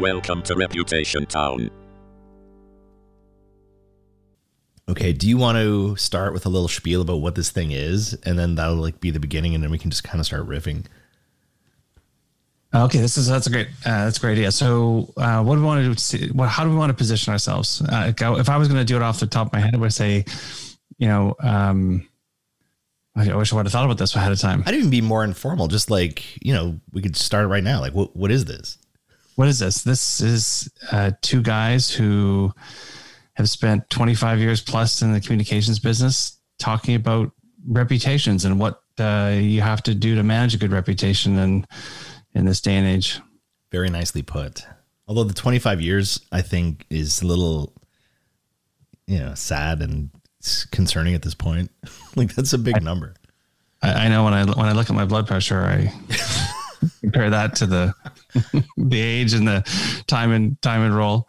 [0.00, 1.70] Welcome to Reputation Town.
[4.88, 8.14] Okay, do you want to start with a little spiel about what this thing is,
[8.24, 10.48] and then that'll like be the beginning, and then we can just kind of start
[10.48, 10.86] riffing.
[12.74, 14.50] Okay, this is that's a great uh, that's a great idea.
[14.50, 15.94] So, uh, what do we want to do?
[15.96, 17.80] See, what, how do we want to position ourselves?
[17.80, 19.78] Uh, if I was going to do it off the top of my head, I
[19.78, 20.24] would say,
[20.98, 22.08] you know, um,
[23.14, 24.64] I wish I would have thought about this ahead of time.
[24.66, 27.80] I'd even be more informal, just like you know, we could start right now.
[27.80, 28.76] Like, what what is this?
[29.36, 29.82] What is this?
[29.82, 32.52] This is uh, two guys who
[33.34, 37.32] have spent 25 years plus in the communications business talking about
[37.66, 41.66] reputations and what uh, you have to do to manage a good reputation and
[42.34, 43.20] in this day and age.
[43.70, 44.66] Very nicely put.
[45.06, 47.72] Although the 25 years, I think, is a little,
[49.06, 50.10] you know, sad and
[50.70, 51.70] concerning at this point.
[52.16, 53.14] like that's a big I, number.
[53.82, 55.92] I, I, know when I when I look at my blood pressure, I
[57.00, 57.94] compare that to the
[58.76, 59.62] the age and the
[60.06, 61.28] time and time and roll.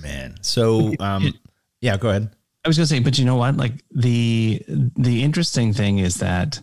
[0.00, 1.34] Man, so um,
[1.80, 2.30] yeah, go ahead.
[2.64, 3.56] I was gonna say, but you know what?
[3.56, 6.62] Like the the interesting thing is that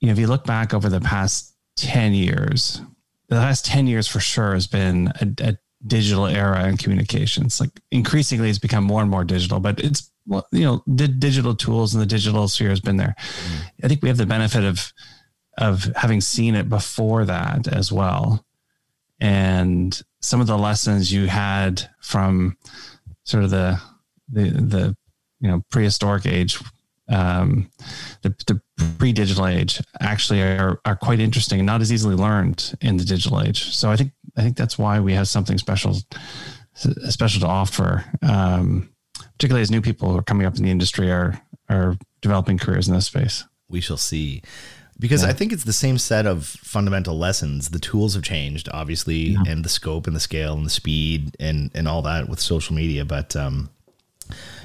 [0.00, 1.49] you know if you look back over the past
[1.80, 2.80] ten years,
[3.28, 5.56] the last ten years for sure has been a, a
[5.86, 7.60] digital era in communications.
[7.60, 10.10] Like increasingly, it's become more and more digital, but it's
[10.52, 13.16] you know, the digital tools and the digital sphere has been there.
[13.18, 13.84] Mm.
[13.84, 14.92] I think we have the benefit of
[15.58, 18.44] of having seen it before that as well.
[19.20, 22.56] And some of the lessons you had from
[23.24, 23.80] sort of the
[24.30, 24.96] the the
[25.40, 26.58] you know prehistoric age,
[27.08, 27.70] um,
[28.22, 28.60] the, the
[28.98, 33.40] pre-digital age actually are, are quite interesting and not as easily learned in the digital
[33.40, 33.74] age.
[33.74, 35.96] So I think I think that's why we have something special
[36.74, 38.90] special to offer, um,
[39.32, 42.88] particularly as new people who are coming up in the industry are are developing careers
[42.88, 43.44] in this space.
[43.68, 44.42] We shall see
[45.00, 45.30] because yeah.
[45.30, 47.70] I think it's the same set of fundamental lessons.
[47.70, 49.42] The tools have changed, obviously, yeah.
[49.48, 52.76] and the scope and the scale and the speed and and all that with social
[52.76, 53.04] media.
[53.04, 53.70] But um,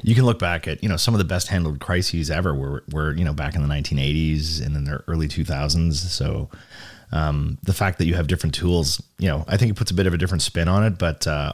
[0.04, 2.84] you can look back at you know some of the best handled crises ever were
[2.92, 5.94] were you know back in the 1980s and in the early 2000s.
[5.94, 6.50] So
[7.12, 9.94] um, the fact that you have different tools, you know, I think it puts a
[9.94, 10.98] bit of a different spin on it.
[10.98, 11.54] But uh,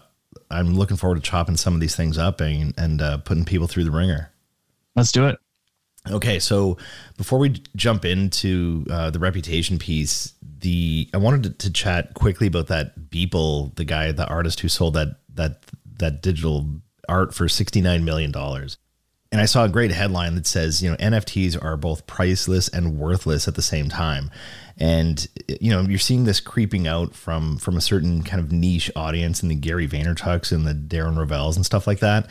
[0.49, 3.67] I'm looking forward to chopping some of these things up and and uh, putting people
[3.67, 4.31] through the ringer.
[4.95, 5.38] Let's do it.
[6.09, 6.78] Okay, so
[7.17, 12.47] before we jump into uh, the reputation piece, the I wanted to, to, chat quickly
[12.47, 15.63] about that Beeple, the guy, the artist who sold that that
[15.99, 16.67] that digital
[17.09, 18.78] art for sixty nine million dollars.
[19.31, 23.00] And I saw a great headline that says, you know, NFTs are both priceless and
[23.00, 24.29] worthless at the same time.
[24.78, 28.91] And you know, you're seeing this creeping out from from a certain kind of niche
[28.95, 32.29] audience in the Gary Vaynerchuk's and the Darren Rovell's and stuff like that.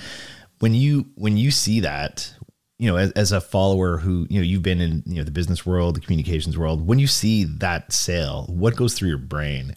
[0.59, 2.35] When you when you see that,
[2.79, 5.31] you know, as, as a follower who, you know, you've been in, you know, the
[5.31, 9.77] business world, the communications world, when you see that sale, what goes through your brain?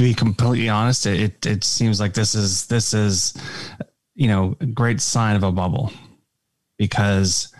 [0.00, 3.34] To be completely honest, it, it seems like this is, this is,
[4.14, 5.92] you know, a great sign of a bubble
[6.78, 7.54] because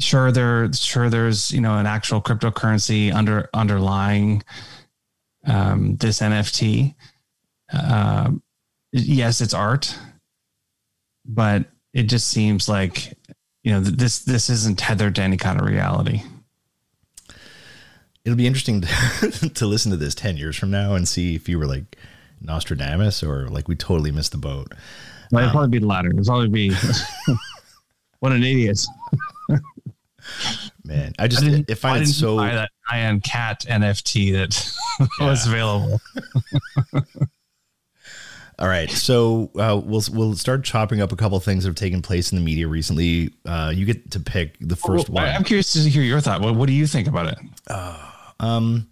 [0.00, 4.42] sure there, sure there's, you know, an actual cryptocurrency under underlying
[5.46, 6.96] um, this NFT.
[7.72, 8.32] Uh,
[8.90, 9.96] yes, it's art
[11.24, 13.16] but it just seems like
[13.62, 16.22] you know this this isn't tethered to any kind of reality.
[18.24, 21.48] It'll be interesting to, to listen to this ten years from now and see if
[21.48, 21.96] you were like
[22.40, 24.72] Nostradamus or like we totally missed the boat.
[25.30, 26.10] Well, it'd um, probably be the latter.
[26.10, 26.74] It'd probably be
[28.20, 28.84] what an idiot.
[30.84, 32.36] Man, I just I, I find it so.
[32.36, 32.54] Buy
[32.90, 34.76] that Cat NFT that
[35.20, 35.28] yeah.
[35.28, 36.00] was available.
[38.58, 42.02] All right, so uh, we'll we'll start chopping up a couple things that have taken
[42.02, 43.30] place in the media recently.
[43.46, 45.34] Uh, you get to pick the first well, one.
[45.34, 46.42] I'm curious to hear your thought.
[46.42, 47.38] What, what do you think about it?
[47.68, 48.09] Uh,
[48.40, 48.88] um,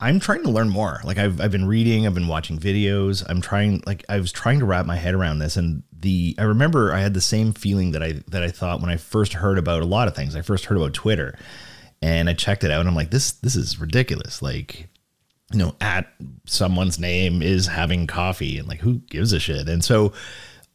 [0.00, 1.00] I'm trying to learn more.
[1.04, 3.22] Like I've I've been reading, I've been watching videos.
[3.28, 6.44] I'm trying like I was trying to wrap my head around this and the I
[6.44, 9.58] remember I had the same feeling that I that I thought when I first heard
[9.58, 10.34] about a lot of things.
[10.34, 11.38] I first heard about Twitter
[12.00, 14.40] and I checked it out and I'm like this this is ridiculous.
[14.40, 14.88] Like
[15.52, 16.10] you know, at
[16.46, 19.68] someone's name is having coffee and like who gives a shit?
[19.68, 20.14] And so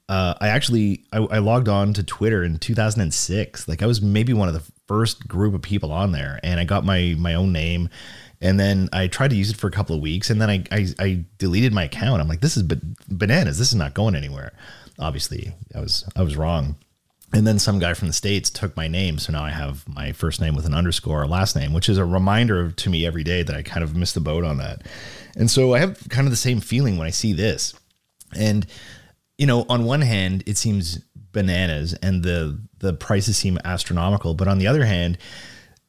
[0.07, 3.67] uh, I actually I, I, logged on to Twitter in 2006.
[3.67, 6.63] Like I was maybe one of the first group of people on there, and I
[6.63, 7.89] got my my own name,
[8.41, 10.63] and then I tried to use it for a couple of weeks, and then I
[10.71, 12.21] I, I deleted my account.
[12.21, 12.63] I'm like, this is
[13.07, 13.57] bananas.
[13.57, 14.53] This is not going anywhere.
[14.99, 16.77] Obviously, I was I was wrong.
[17.33, 19.17] And then some guy from the States took my name.
[19.17, 21.97] So now I have my first name with an underscore or last name, which is
[21.97, 24.83] a reminder to me every day that I kind of missed the boat on that.
[25.35, 27.73] And so I have kind of the same feeling when I see this.
[28.37, 28.65] And,
[29.37, 30.99] you know, on one hand, it seems
[31.35, 34.33] bananas and the the prices seem astronomical.
[34.33, 35.19] But on the other hand,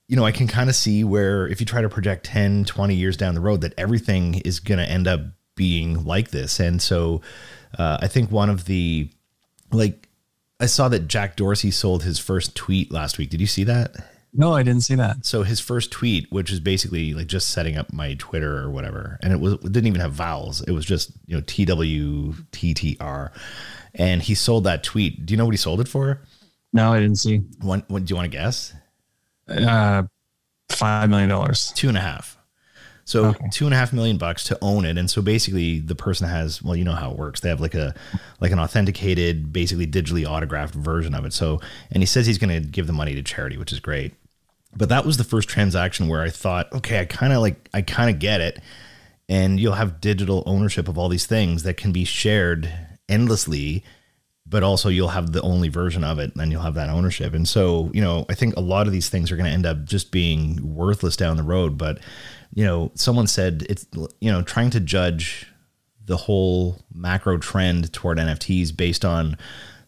[0.09, 2.95] you know, I can kind of see where if you try to project 10, 20
[2.95, 5.21] years down the road, that everything is going to end up
[5.55, 6.61] being like this.
[6.61, 7.23] And so
[7.79, 9.11] uh, I think one of the,
[9.73, 10.09] like,
[10.61, 13.31] I saw that Jack Dorsey sold his first tweet last week.
[13.31, 13.97] Did you see that?
[14.33, 15.25] No, I didn't see that.
[15.25, 19.19] So his first tweet, which is basically like just setting up my Twitter or whatever,
[19.23, 20.61] and it was it didn't even have vowels.
[20.63, 23.33] It was just you know T W T T R,
[23.97, 25.27] and he sold that tweet.
[25.27, 26.23] Do you know what he sold it for?
[26.73, 27.39] No, I didn't see.
[27.61, 28.75] One, what do you want to guess?
[29.49, 30.05] Uh,
[30.69, 31.73] five million dollars.
[31.75, 32.37] Two and a half.
[33.05, 33.47] So okay.
[33.53, 36.61] two and a half million bucks to own it, and so basically the person has
[36.61, 37.41] well, you know how it works.
[37.41, 37.95] They have like a
[38.41, 41.33] like an authenticated, basically digitally autographed version of it.
[41.33, 41.61] So,
[41.93, 44.15] and he says he's going to give the money to charity, which is great.
[44.77, 47.81] But that was the first transaction where I thought, okay, I kind of like I
[47.81, 48.61] kind of get it,
[49.29, 52.73] and you'll have digital ownership of all these things that can be shared
[53.09, 53.85] endlessly
[54.49, 57.35] but also you'll have the only version of it and you'll have that ownership.
[57.35, 59.67] And so, you know, I think a lot of these things are going to end
[59.67, 61.77] up just being worthless down the road.
[61.77, 61.99] But,
[62.55, 63.87] you know, someone said it's,
[64.21, 65.47] you know, trying to judge
[66.05, 69.37] the whole macro trend toward NFTs based on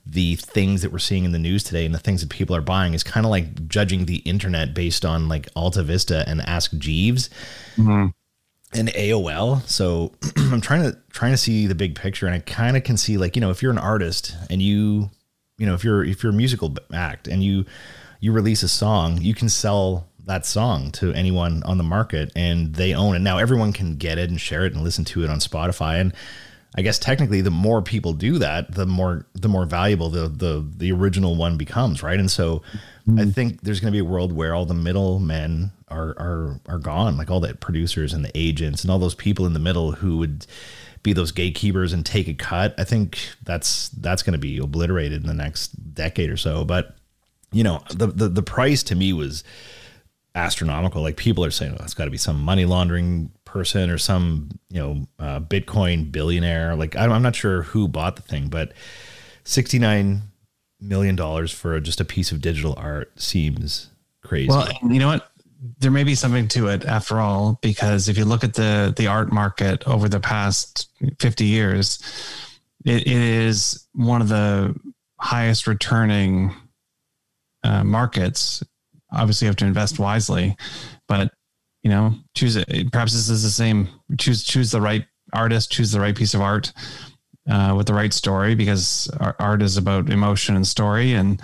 [0.05, 2.62] the things that we're seeing in the news today and the things that people are
[2.62, 6.76] buying is kind of like judging the internet based on like Alta Vista and Ask
[6.79, 7.31] Jeeves.
[7.76, 8.09] Mm-hmm
[8.75, 9.67] and AOL.
[9.69, 12.97] So I'm trying to trying to see the big picture, and I kind of can
[12.97, 15.11] see like you know if you're an artist and you
[15.59, 17.65] you know if you're if you're a musical act and you
[18.20, 22.75] you release a song, you can sell that song to anyone on the market and
[22.75, 23.20] they own it.
[23.20, 26.12] Now everyone can get it and share it and listen to it on Spotify and
[26.76, 30.65] I guess technically the more people do that, the more the more valuable the the
[30.76, 32.20] the original one becomes, right?
[32.20, 32.62] And so
[33.09, 33.19] mm-hmm.
[33.19, 36.79] I think there's going to be a world where all the middlemen are are are
[36.79, 39.93] gone, like all the producers and the agents and all those people in the middle
[39.93, 40.46] who would
[41.02, 42.75] be those gatekeepers and take a cut.
[42.79, 46.64] I think that's that's going to be obliterated in the next decade or so.
[46.64, 46.96] But
[47.52, 49.44] you know, the the the price to me was
[50.35, 51.02] astronomical.
[51.02, 54.50] Like people are saying, oh, it's got to be some money laundering person or some
[54.69, 56.76] you know uh, Bitcoin billionaire.
[56.76, 58.73] Like I'm not sure who bought the thing, but
[59.44, 60.23] sixty nine
[60.81, 63.91] million dollars for just a piece of digital art seems
[64.23, 64.49] crazy.
[64.49, 65.31] Well, you know what?
[65.81, 69.08] There may be something to it after all, because if you look at the the
[69.08, 70.88] art market over the past
[71.19, 71.99] fifty years,
[72.84, 74.75] it, it is one of the
[75.19, 76.55] highest returning
[77.64, 78.62] uh, markets.
[79.10, 80.56] Obviously, you have to invest wisely,
[81.08, 81.32] but
[81.82, 82.93] you know, choose it.
[82.93, 83.88] Perhaps this is the same.
[84.16, 86.72] Choose choose the right artist, choose the right piece of art
[87.50, 89.10] uh, with the right story, because
[89.40, 91.43] art is about emotion and story, and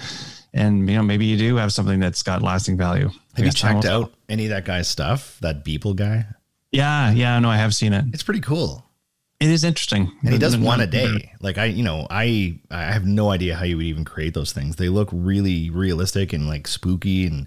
[0.54, 3.10] and you know maybe you do have something that's got lasting value.
[3.34, 5.36] Have you checked out any of that guy's stuff?
[5.40, 6.24] That Beeple guy?
[6.70, 8.04] Yeah, yeah, no, I have seen it.
[8.12, 8.84] It's pretty cool.
[9.40, 11.32] It is interesting, and he does one a day.
[11.40, 14.52] Like I, you know, I I have no idea how you would even create those
[14.52, 14.76] things.
[14.76, 17.46] They look really realistic and like spooky and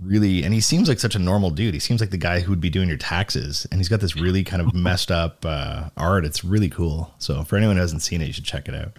[0.00, 2.50] really and he seems like such a normal dude he seems like the guy who
[2.50, 5.90] would be doing your taxes and he's got this really kind of messed up uh,
[5.96, 8.74] art it's really cool so for anyone who hasn't seen it you should check it
[8.74, 8.92] out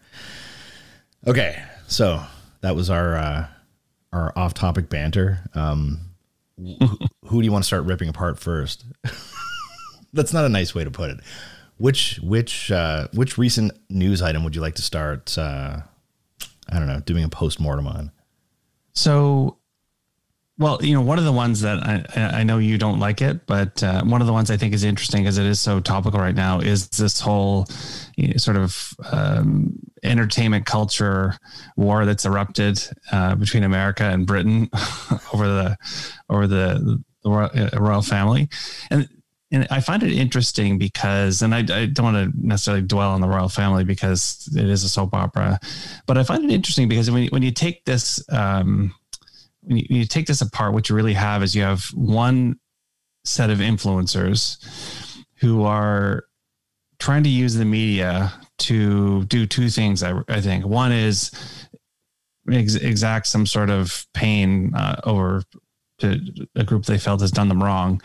[1.25, 2.21] okay so
[2.61, 3.47] that was our uh,
[4.13, 5.39] our off-topic banter.
[5.53, 5.99] Um,
[6.57, 8.85] who do you want to start ripping apart first?
[10.13, 11.19] That's not a nice way to put it.
[11.77, 15.81] Which which uh, which recent news item would you like to start uh,
[16.69, 18.11] i don't know doing a post-mortem on?
[18.93, 19.57] So
[20.61, 23.47] well, you know, one of the ones that I, I know you don't like it,
[23.47, 26.19] but uh, one of the ones I think is interesting because it is so topical
[26.19, 27.67] right now is this whole
[28.37, 31.37] sort of um, entertainment culture
[31.75, 34.69] war that's erupted uh, between America and Britain
[35.33, 35.77] over the
[36.29, 38.49] over the, the uh, royal family,
[38.89, 39.07] and
[39.51, 43.19] and I find it interesting because, and I, I, don't want to necessarily dwell on
[43.19, 45.59] the royal family because it is a soap opera,
[46.07, 48.23] but I find it interesting because when when you take this.
[48.29, 48.93] Um,
[49.63, 52.59] when you, when you take this apart, what you really have is you have one
[53.23, 54.57] set of influencers
[55.35, 56.25] who are
[57.01, 60.03] trying to use the media to do two things.
[60.03, 61.31] I, I think one is
[62.49, 65.43] ex- exact some sort of pain uh, over
[65.97, 66.19] to
[66.55, 68.01] a group they felt has done them wrong,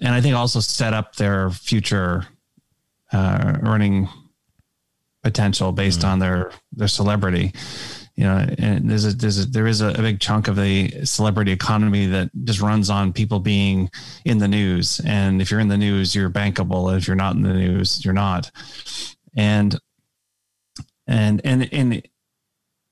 [0.00, 2.26] and I think also set up their future
[3.12, 4.08] uh, earning
[5.22, 6.08] potential based mm-hmm.
[6.08, 7.52] on their their celebrity
[8.18, 11.52] you know, and there's a, there's a, there is a, big chunk of the celebrity
[11.52, 13.88] economy that just runs on people being
[14.24, 15.00] in the news.
[15.06, 16.96] And if you're in the news, you're bankable.
[16.96, 18.50] If you're not in the news, you're not.
[19.36, 19.78] And,
[21.06, 22.02] and, and, and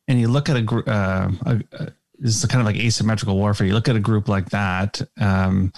[0.07, 3.67] and you look at a uh, a, a, this is kind of like asymmetrical warfare.
[3.67, 5.73] You look at a group like that, um,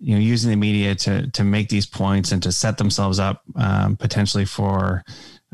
[0.00, 3.42] you know, using the media to to make these points and to set themselves up
[3.56, 5.04] um, potentially for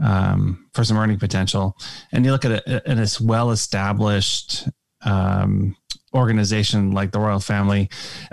[0.00, 1.76] um, for some earning potential.
[2.12, 4.68] And you look at, a, at this well established
[5.04, 5.76] um,
[6.14, 7.88] organization like the royal family.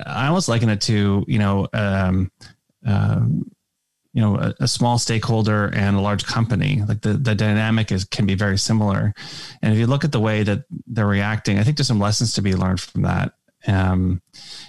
[0.05, 1.67] I almost liken it to you know.
[1.73, 2.31] Um,
[2.85, 3.51] um,
[4.13, 8.05] you know a, a, small stakeholder and a large company like the, the dynamic is
[8.05, 9.13] can be very similar
[9.61, 12.33] and if you look at the way that they're reacting i think there's some lessons
[12.33, 13.33] to be learned from that
[13.67, 14.21] um,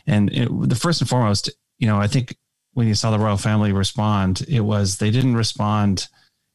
[0.07, 2.37] and it, the first and foremost you know i think
[2.75, 6.09] when you saw the royal family respond it was they didn't respond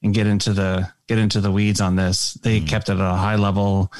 [0.05, 2.67] and get into the get into the weeds on this they mm.
[2.67, 3.91] kept it at a high level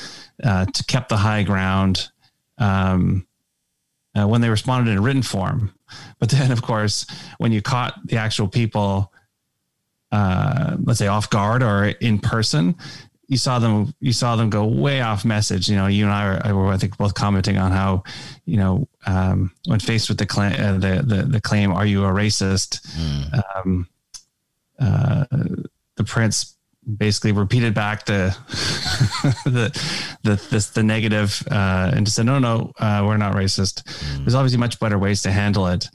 [0.43, 2.09] uh, to kept the high ground
[2.57, 3.27] um,
[4.15, 5.73] uh, when they responded in written form
[6.19, 7.05] but then, of course,
[7.37, 9.11] when you caught the actual people,
[10.11, 12.75] uh, let's say off guard or in person,
[13.27, 15.67] you saw them you saw them go way off message.
[15.67, 18.03] You know, you and I were, I think both commenting on how,
[18.45, 22.05] you know, um, when faced with the claim, uh, the, the, the claim, "Are you
[22.05, 23.41] a racist?" Mm.
[23.55, 23.87] Um,
[24.77, 25.25] uh,
[25.97, 26.55] the prince
[26.97, 28.35] basically repeated back the
[29.45, 33.83] the the this, the negative uh, and just said no no uh, we're not racist.
[33.83, 34.17] Mm.
[34.19, 35.87] There's obviously much better ways to handle it,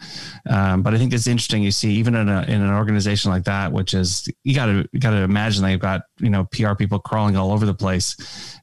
[0.49, 1.63] um, but I think it's interesting.
[1.63, 4.89] You see, even in a in an organization like that, which is you got to
[4.93, 8.17] you got to imagine they've got you know PR people crawling all over the place.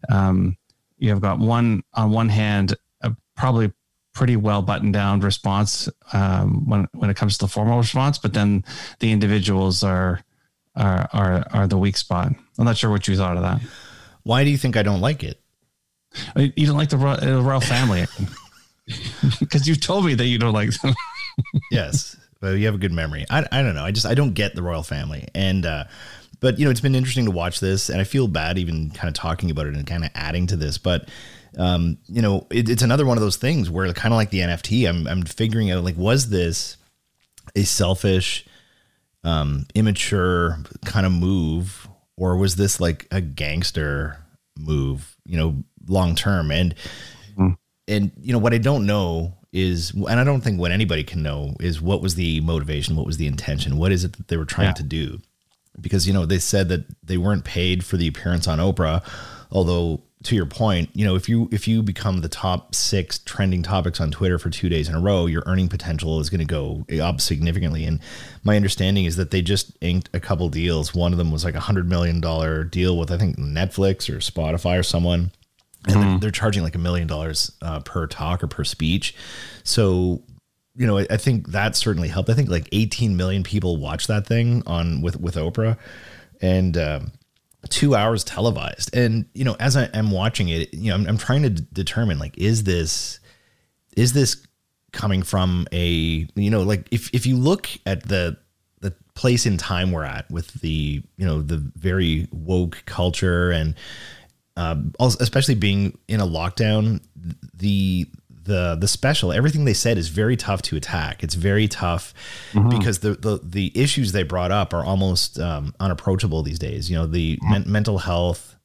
[0.10, 0.58] Um,
[0.98, 3.72] you have got one on one hand a probably
[4.14, 8.34] pretty well buttoned down response um, when when it comes to the formal response, but
[8.34, 8.66] then
[9.00, 10.22] the individuals are
[10.78, 12.34] are are are the weak spot.
[12.58, 13.62] I'm not sure what you thought of that.
[14.24, 15.42] Why do you think I don't like it?
[16.36, 18.06] You don't like the royal, royal family
[19.40, 20.94] because you told me that you don't like them.
[21.72, 23.26] yes, but you have a good memory.
[23.30, 23.84] I, I don't know.
[23.84, 25.86] I just I don't get the royal family, and uh,
[26.40, 29.08] but you know it's been interesting to watch this, and I feel bad even kind
[29.08, 31.10] of talking about it and kind of adding to this, but.
[31.58, 34.42] Um, you know, it, it's another one of those things where kind of like the
[34.42, 36.78] NFT, I'm, I'm figuring out like, was this
[37.56, 38.46] a selfish,
[39.24, 44.18] um, immature kind of move, or was this like a gangster
[44.58, 45.16] move?
[45.26, 46.76] You know, long term, and
[47.38, 47.58] mm.
[47.88, 51.24] and you know what I don't know is, and I don't think what anybody can
[51.24, 54.38] know is what was the motivation, what was the intention, what is it that they
[54.38, 54.74] were trying yeah.
[54.74, 55.20] to do?
[55.80, 59.04] Because you know they said that they weren't paid for the appearance on Oprah,
[59.52, 63.62] although to your point, you know, if you if you become the top six trending
[63.62, 66.46] topics on Twitter for two days in a row, your earning potential is going to
[66.46, 67.86] go up significantly.
[67.86, 68.00] And
[68.44, 70.96] my understanding is that they just inked a couple deals.
[70.96, 74.18] One of them was like a hundred million dollar deal with I think Netflix or
[74.18, 75.32] Spotify or someone,
[75.86, 76.02] and mm-hmm.
[76.02, 79.16] they're, they're, charging like a million dollars uh, per talk or per speech.
[79.64, 80.24] So
[80.76, 82.30] you know, I, I think that certainly helped.
[82.30, 85.78] I think like 18 million people watch that thing on with with Oprah,
[86.42, 87.12] and um,
[87.68, 88.96] two hours televised.
[88.96, 92.20] And, you know, as I am watching it, you know, I'm, I'm trying to determine
[92.20, 93.20] like, is this,
[93.96, 94.46] is this
[94.92, 98.38] coming from a, you know, like if, if you look at the,
[98.80, 103.76] the place in time we're at with the, you know, the very woke culture and,
[104.56, 107.02] um, especially being in a lockdown,
[107.54, 108.08] the
[108.48, 112.14] the the special everything they said is very tough to attack it's very tough
[112.54, 112.70] mm-hmm.
[112.70, 116.98] because the, the the issues they brought up are almost um, unapproachable these days you
[116.98, 117.52] know the mm-hmm.
[117.52, 118.56] men- mental health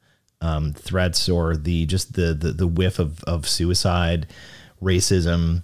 [0.41, 4.27] um, threats or the just the, the the whiff of of suicide
[4.83, 5.63] racism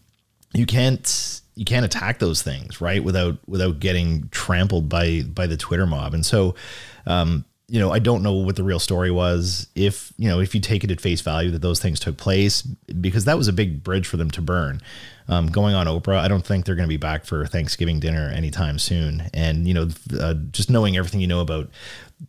[0.55, 5.57] you can't you can't attack those things right without without getting trampled by by the
[5.57, 6.55] twitter mob and so
[7.07, 9.69] um, you know, I don't know what the real story was.
[9.75, 12.63] If, you know, if you take it at face value that those things took place,
[12.63, 14.81] because that was a big bridge for them to burn.
[15.29, 18.31] Um, going on Oprah, I don't think they're going to be back for Thanksgiving dinner
[18.31, 19.29] anytime soon.
[19.35, 21.69] And, you know, uh, just knowing everything you know about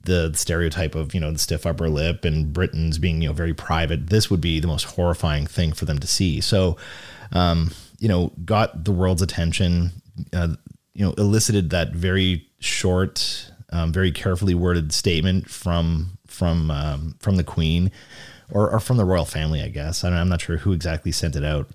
[0.03, 3.53] the stereotype of, you know, the stiff upper lip and Britons being, you know, very
[3.53, 6.41] private, this would be the most horrifying thing for them to see.
[6.41, 6.75] So,
[7.31, 9.91] um, you know, got the world's attention,
[10.33, 10.49] uh,
[10.93, 17.35] you know, elicited that very short, um, very carefully worded statement from from um, from
[17.35, 17.91] the Queen
[18.51, 20.03] or, or from the royal family, I guess.
[20.03, 21.69] I am not sure who exactly sent it out,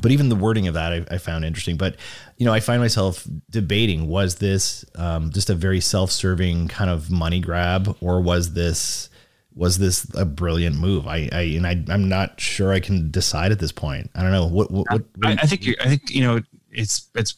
[0.00, 1.76] but even the wording of that I, I found interesting.
[1.76, 1.96] But
[2.36, 7.10] you know, I find myself debating: was this um, just a very self-serving kind of
[7.10, 9.10] money grab, or was this
[9.54, 11.06] was this a brilliant move?
[11.06, 14.10] I, I and I, I'm not sure I can decide at this point.
[14.14, 14.70] I don't know what.
[14.70, 17.34] what, what, I, I think I think you know it's it's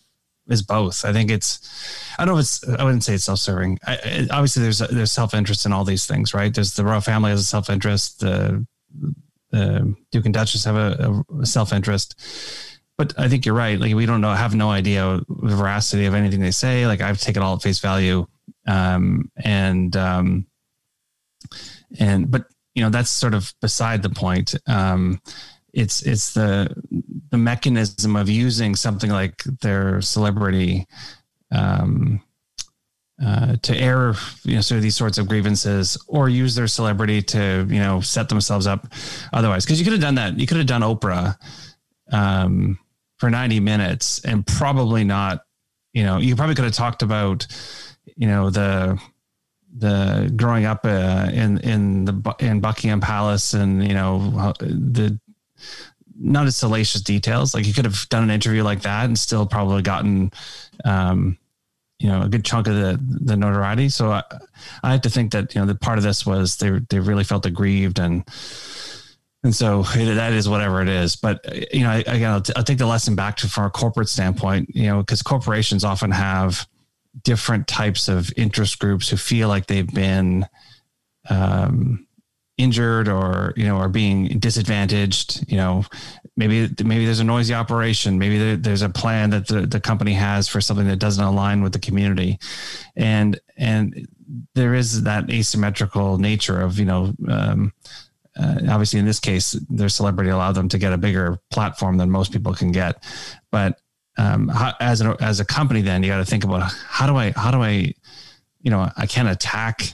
[0.49, 1.05] is both.
[1.05, 1.61] I think it's,
[2.19, 3.79] I don't know if it's, I wouldn't say it's self-serving.
[3.87, 6.55] I, it, obviously, there's there's self-interest in all these things, right?
[6.55, 8.21] There's the royal family has a self-interest.
[8.21, 8.67] The,
[9.51, 12.21] the Duke and Duchess have a, a, self-interest.
[12.97, 13.79] But I think you're right.
[13.79, 16.87] Like we don't know, have no idea the veracity of anything they say.
[16.87, 18.27] Like I've taken all at face value,
[18.69, 20.47] um, and um,
[21.99, 24.55] and but you know that's sort of beside the point.
[24.69, 25.21] Um,
[25.75, 26.73] it's it's the
[27.31, 30.87] the mechanism of using something like their celebrity
[31.51, 32.23] um,
[33.25, 34.15] uh, to air
[34.45, 38.01] you know sort of these sorts of grievances or use their celebrity to you know
[38.01, 38.87] set themselves up
[39.33, 39.65] otherwise.
[39.65, 41.37] Because you could have done that you could have done oprah
[42.13, 42.79] um,
[43.19, 45.45] for 90 minutes and probably not
[45.93, 47.47] you know you probably could have talked about
[48.17, 49.01] you know the
[49.77, 55.19] the growing up uh, in in the in buckingham palace and you know the
[56.17, 59.47] not as salacious details like you could have done an interview like that and still
[59.47, 60.31] probably gotten
[60.85, 61.37] um,
[61.99, 63.89] you know a good chunk of the the notoriety.
[63.89, 64.23] So I,
[64.83, 67.25] I had to think that you know the part of this was they they really
[67.25, 68.25] felt aggrieved and
[69.43, 71.17] and so that is whatever it is.
[71.17, 74.09] But you know, again, I'll, t- I'll take the lesson back to from a corporate
[74.09, 74.75] standpoint.
[74.75, 76.67] You know, because corporations often have
[77.23, 80.47] different types of interest groups who feel like they've been
[81.31, 82.07] um,
[82.57, 85.85] injured or you know are being disadvantaged you know
[86.37, 88.19] maybe maybe there's a noisy operation.
[88.19, 91.63] Maybe there, there's a plan that the, the company has for something that doesn't align
[91.63, 92.39] with the community.
[92.97, 94.07] And and
[94.55, 97.73] there is that asymmetrical nature of you know um,
[98.37, 102.11] uh, obviously in this case their celebrity allowed them to get a bigger platform than
[102.11, 103.03] most people can get.
[103.51, 103.79] But
[104.17, 107.17] um, how, as an, as a company then you got to think about how do
[107.17, 107.93] i how do i
[108.61, 109.89] you know i can't attack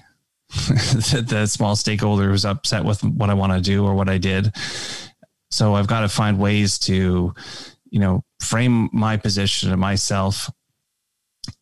[0.50, 4.18] the, the small stakeholder who's upset with what I want to do or what I
[4.18, 4.52] did.
[5.50, 7.34] So I've got to find ways to,
[7.90, 10.50] you know, frame my position and myself.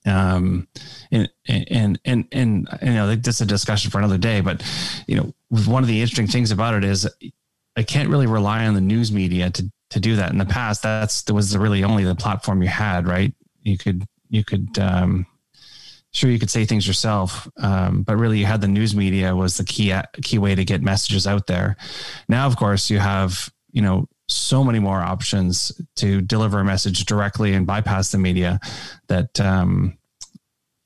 [0.05, 0.69] Um,
[1.11, 4.63] and, and, and, and, you know, that's a discussion for another day, but,
[5.07, 7.09] you know, one of the interesting things about it is
[7.77, 10.33] I can't really rely on the news media to, to do that.
[10.33, 13.33] In the past, that's, that was really only the platform you had, right?
[13.63, 15.27] You could, you could, um,
[16.19, 19.57] sure you could say things yourself um, but really you had the news media was
[19.57, 21.77] the key key way to get messages out there
[22.29, 27.05] now of course you have you know so many more options to deliver a message
[27.07, 28.61] directly and bypass the media
[29.09, 29.97] that um,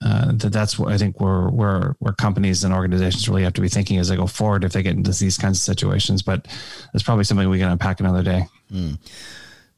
[0.04, 3.60] uh, that that's what I think where where where companies and organizations really have to
[3.60, 6.22] be thinking as they go forward if they get into these kinds of situations.
[6.22, 6.46] But
[6.92, 8.46] that's probably something we can unpack another day.
[8.72, 8.98] Mm.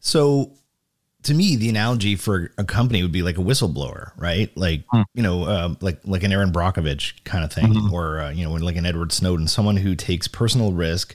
[0.00, 0.52] So
[1.24, 4.54] to me, the analogy for a company would be like a whistleblower, right?
[4.56, 5.04] Like, mm.
[5.14, 7.92] you know, uh, like like an Erin Brockovich kind of thing, mm-hmm.
[7.92, 11.14] or uh, you know, like an Edward Snowden, someone who takes personal risk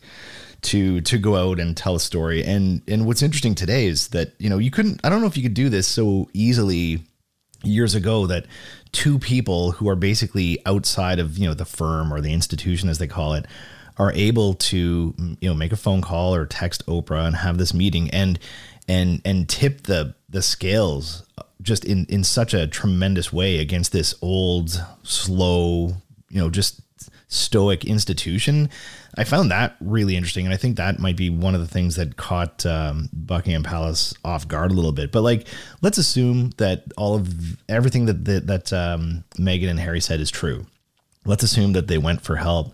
[0.61, 2.43] to to go out and tell a story.
[2.43, 4.99] And and what's interesting today is that you know you couldn't.
[5.03, 7.01] I don't know if you could do this so easily
[7.63, 8.45] years ago that
[8.91, 12.97] two people who are basically outside of you know the firm or the institution as
[12.97, 13.45] they call it
[13.97, 17.73] are able to you know make a phone call or text Oprah and have this
[17.73, 18.39] meeting and
[18.89, 21.23] and and tip the the scales
[21.61, 25.93] just in in such a tremendous way against this old slow
[26.29, 26.81] you know just
[27.31, 28.69] stoic institution.
[29.15, 31.95] I found that really interesting and i think that might be one of the things
[31.95, 35.11] that caught um, buckingham palace off guard a little bit.
[35.11, 35.47] But like
[35.81, 40.31] let's assume that all of everything that that, that um, meghan and harry said is
[40.31, 40.65] true.
[41.25, 42.73] Let's assume that they went for help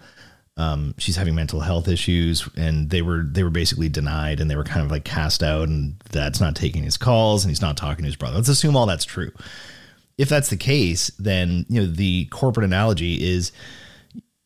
[0.57, 4.55] um, she's having mental health issues and they were they were basically denied and they
[4.55, 7.75] were kind of like cast out and dad's not taking his calls and he's not
[7.75, 8.37] talking to his brother.
[8.37, 9.31] Let's assume all that's true.
[10.17, 13.51] If that's the case then you know the corporate analogy is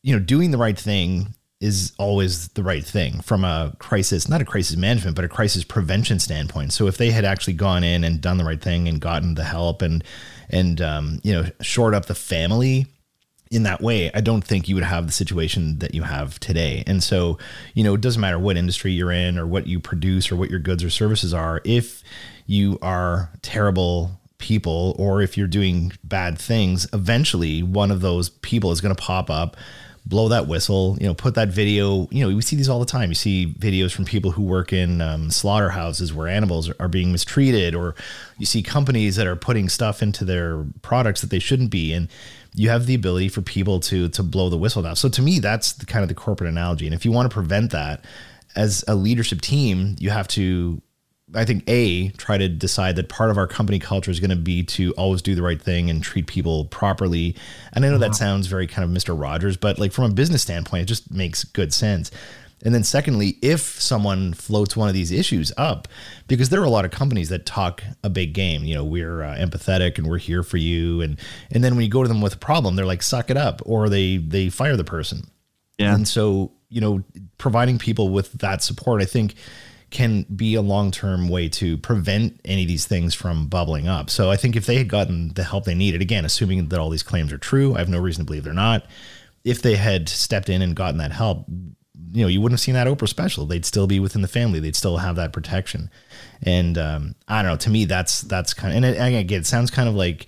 [0.02, 4.40] you know doing the right thing is always the right thing from a crisis not
[4.40, 6.72] a crisis management but a crisis prevention standpoint.
[6.72, 9.44] So if they had actually gone in and done the right thing and gotten the
[9.44, 10.02] help and
[10.48, 12.88] and um, you know shored up the family
[13.50, 16.84] in that way, I don't think you would have the situation that you have today.
[16.86, 17.36] And so,
[17.74, 20.50] you know, it doesn't matter what industry you're in or what you produce or what
[20.50, 21.60] your goods or services are.
[21.64, 22.04] If
[22.46, 28.70] you are terrible people or if you're doing bad things, eventually one of those people
[28.70, 29.56] is going to pop up
[30.06, 32.86] blow that whistle, you know, put that video, you know, we see these all the
[32.86, 33.10] time.
[33.10, 37.74] You see videos from people who work in um, slaughterhouses where animals are being mistreated,
[37.74, 37.94] or
[38.38, 41.92] you see companies that are putting stuff into their products that they shouldn't be.
[41.92, 42.08] And
[42.54, 44.94] you have the ability for people to to blow the whistle now.
[44.94, 46.86] So to me, that's the kind of the corporate analogy.
[46.86, 48.04] And if you want to prevent that
[48.56, 50.82] as a leadership team, you have to
[51.34, 54.36] I think a try to decide that part of our company culture is going to
[54.36, 57.36] be to always do the right thing and treat people properly.
[57.72, 58.14] And I know that uh-huh.
[58.14, 59.18] sounds very kind of Mr.
[59.18, 62.10] Rogers, but like from a business standpoint, it just makes good sense.
[62.62, 65.88] And then secondly, if someone floats one of these issues up,
[66.28, 69.22] because there are a lot of companies that talk a big game, you know, we're
[69.22, 71.18] uh, empathetic and we're here for you, and
[71.50, 73.62] and then when you go to them with a problem, they're like, suck it up,
[73.64, 75.30] or they they fire the person.
[75.78, 75.94] Yeah.
[75.94, 77.02] And so you know,
[77.36, 79.34] providing people with that support, I think
[79.90, 84.08] can be a long term way to prevent any of these things from bubbling up.
[84.08, 86.90] So I think if they had gotten the help they needed, again, assuming that all
[86.90, 88.86] these claims are true, I have no reason to believe they're not.
[89.44, 91.46] If they had stepped in and gotten that help,
[92.12, 93.46] you know, you wouldn't have seen that Oprah special.
[93.46, 94.60] They'd still be within the family.
[94.60, 95.90] They'd still have that protection.
[96.42, 97.56] And um, I don't know.
[97.58, 100.26] To me, that's that's kind of and it, again, it sounds kind of like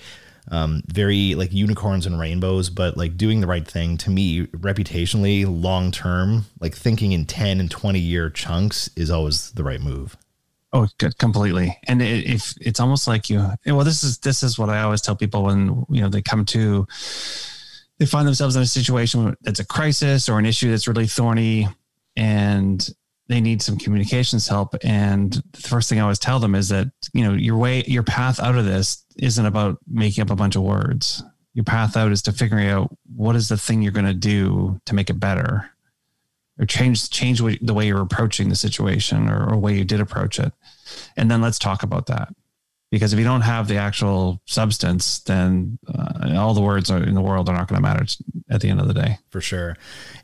[0.51, 5.45] um, very like unicorns and rainbows, but like doing the right thing to me, reputationally,
[5.47, 10.17] long term, like thinking in ten and twenty year chunks is always the right move.
[10.75, 11.79] Oh, good, completely.
[11.87, 15.03] And it, if it's almost like you, well, this is this is what I always
[15.03, 16.87] tell people when you know they come to,
[18.03, 21.69] they find themselves in a situation that's a crisis or an issue that's really thorny,
[22.17, 22.91] and
[23.29, 24.75] they need some communications help.
[24.83, 28.03] And the first thing I always tell them is that you know your way, your
[28.03, 31.23] path out of this isn't about making up a bunch of words.
[31.55, 34.81] Your path out is to figuring out what is the thing you're going to do
[34.87, 35.71] to make it better
[36.59, 40.39] or change change the way you're approaching the situation or, or way you did approach
[40.39, 40.53] it
[41.17, 42.29] and then let's talk about that
[42.93, 47.23] because if you don't have the actual substance then uh, all the words in the
[47.23, 48.05] world are not going to matter
[48.51, 49.19] at the end of the day.
[49.31, 49.77] For sure.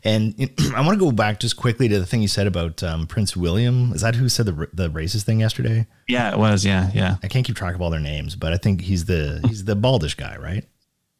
[0.03, 0.35] And
[0.75, 3.35] i want to go back just quickly to the thing you said about um, prince
[3.35, 3.91] william.
[3.91, 5.87] Is that who said the, the racist thing yesterday?
[6.07, 6.63] Yeah it was.
[6.63, 7.17] Yeah yeah.
[7.23, 9.75] I can't keep track of all their names but i think he's the he's the
[9.75, 10.63] baldish guy right?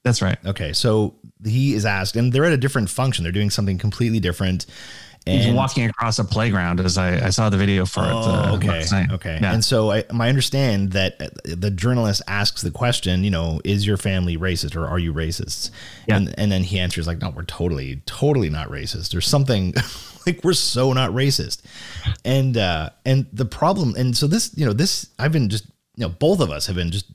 [0.04, 0.38] That's right.
[0.46, 3.24] Okay so he is asked and they're at a different function.
[3.24, 4.68] They're doing something completely different
[5.30, 8.14] and He's walking across a playground as I, I saw the video for oh, it.
[8.14, 9.06] Uh, okay.
[9.12, 9.40] Okay.
[9.42, 9.54] Yeah.
[9.54, 13.98] And so I, I understand that the journalist asks the question, you know, is your
[13.98, 15.72] family racist or are you racist?
[16.08, 16.18] Yeah.
[16.18, 19.12] And, and then he answers like, no, we're totally, totally not racist.
[19.12, 19.74] There's something
[20.26, 21.62] like we're so not racist.
[22.26, 25.66] And, uh, and the problem, and so this, you know, this, I've been just,
[25.96, 27.06] you know, both of us have been just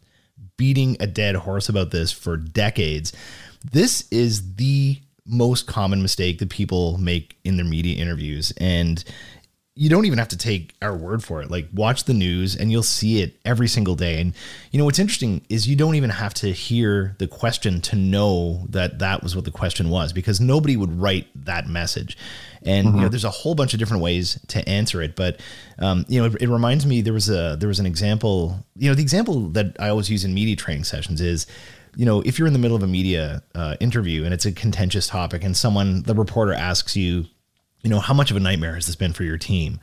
[0.56, 3.12] beating a dead horse about this for decades.
[3.72, 8.52] This is the most common mistake that people make in their media interviews.
[8.58, 9.02] And
[9.76, 11.50] you don't even have to take our word for it.
[11.50, 14.20] Like, watch the news and you'll see it every single day.
[14.20, 14.32] And,
[14.70, 18.66] you know, what's interesting is you don't even have to hear the question to know
[18.68, 22.16] that that was what the question was because nobody would write that message.
[22.62, 22.94] And, mm-hmm.
[22.94, 23.10] you know, mm-hmm.
[23.10, 25.16] there's a whole bunch of different ways to answer it.
[25.16, 25.40] But,
[25.80, 28.88] um, you know, it, it reminds me there was a, there was an example, you
[28.88, 31.48] know, the example that I always use in media training sessions is,
[31.96, 34.52] you know, if you're in the middle of a media uh, interview and it's a
[34.52, 37.26] contentious topic and someone, the reporter asks you,
[37.82, 39.80] you know, how much of a nightmare has this been for your team?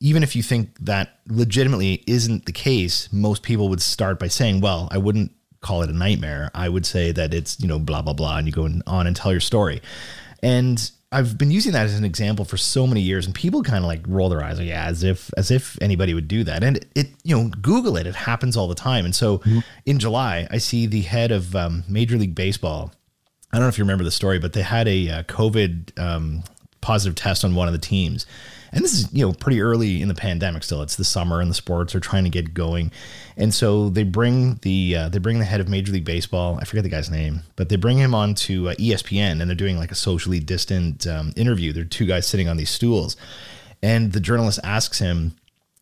[0.00, 4.60] Even if you think that legitimately isn't the case, most people would start by saying,
[4.60, 6.50] well, I wouldn't call it a nightmare.
[6.54, 8.38] I would say that it's, you know, blah, blah, blah.
[8.38, 9.80] And you go on and tell your story.
[10.42, 13.78] And I've been using that as an example for so many years, and people kind
[13.78, 16.64] of like roll their eyes, like, yeah, as if as if anybody would do that.
[16.64, 19.04] And it, you know, Google it; it happens all the time.
[19.04, 19.58] And so, mm-hmm.
[19.86, 22.92] in July, I see the head of um, Major League Baseball.
[23.52, 26.42] I don't know if you remember the story, but they had a uh, COVID um,
[26.80, 28.26] positive test on one of the teams,
[28.72, 30.82] and this is you know pretty early in the pandemic still.
[30.82, 32.90] It's the summer and the sports are trying to get going.
[33.36, 36.64] And so they bring the uh, they bring the head of major league baseball i
[36.64, 39.78] forget the guy's name but they bring him on to uh, espn and they're doing
[39.78, 41.72] like a socially distant um, interview.
[41.72, 43.16] There are two guys sitting on these stools.
[43.82, 45.34] And the journalist asks him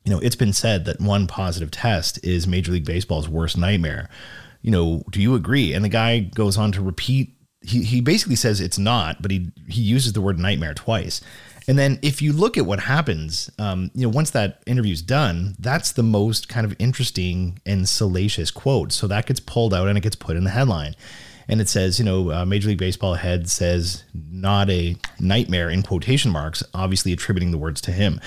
[0.05, 4.09] you know it's been said that one positive test is major league baseball's worst nightmare.
[4.63, 5.73] You know do you agree?
[5.73, 9.51] And the guy goes on to repeat he, he basically says it's not, but he
[9.69, 11.21] he uses the word nightmare twice.
[11.71, 15.55] And then if you look at what happens, um, you know, once that interview's done,
[15.61, 18.91] that's the most kind of interesting and salacious quote.
[18.91, 20.97] So that gets pulled out and it gets put in the headline.
[21.47, 24.03] And it says, you know, uh, Major League Baseball head says,
[24.33, 28.21] not a nightmare in quotation marks, obviously attributing the words to him.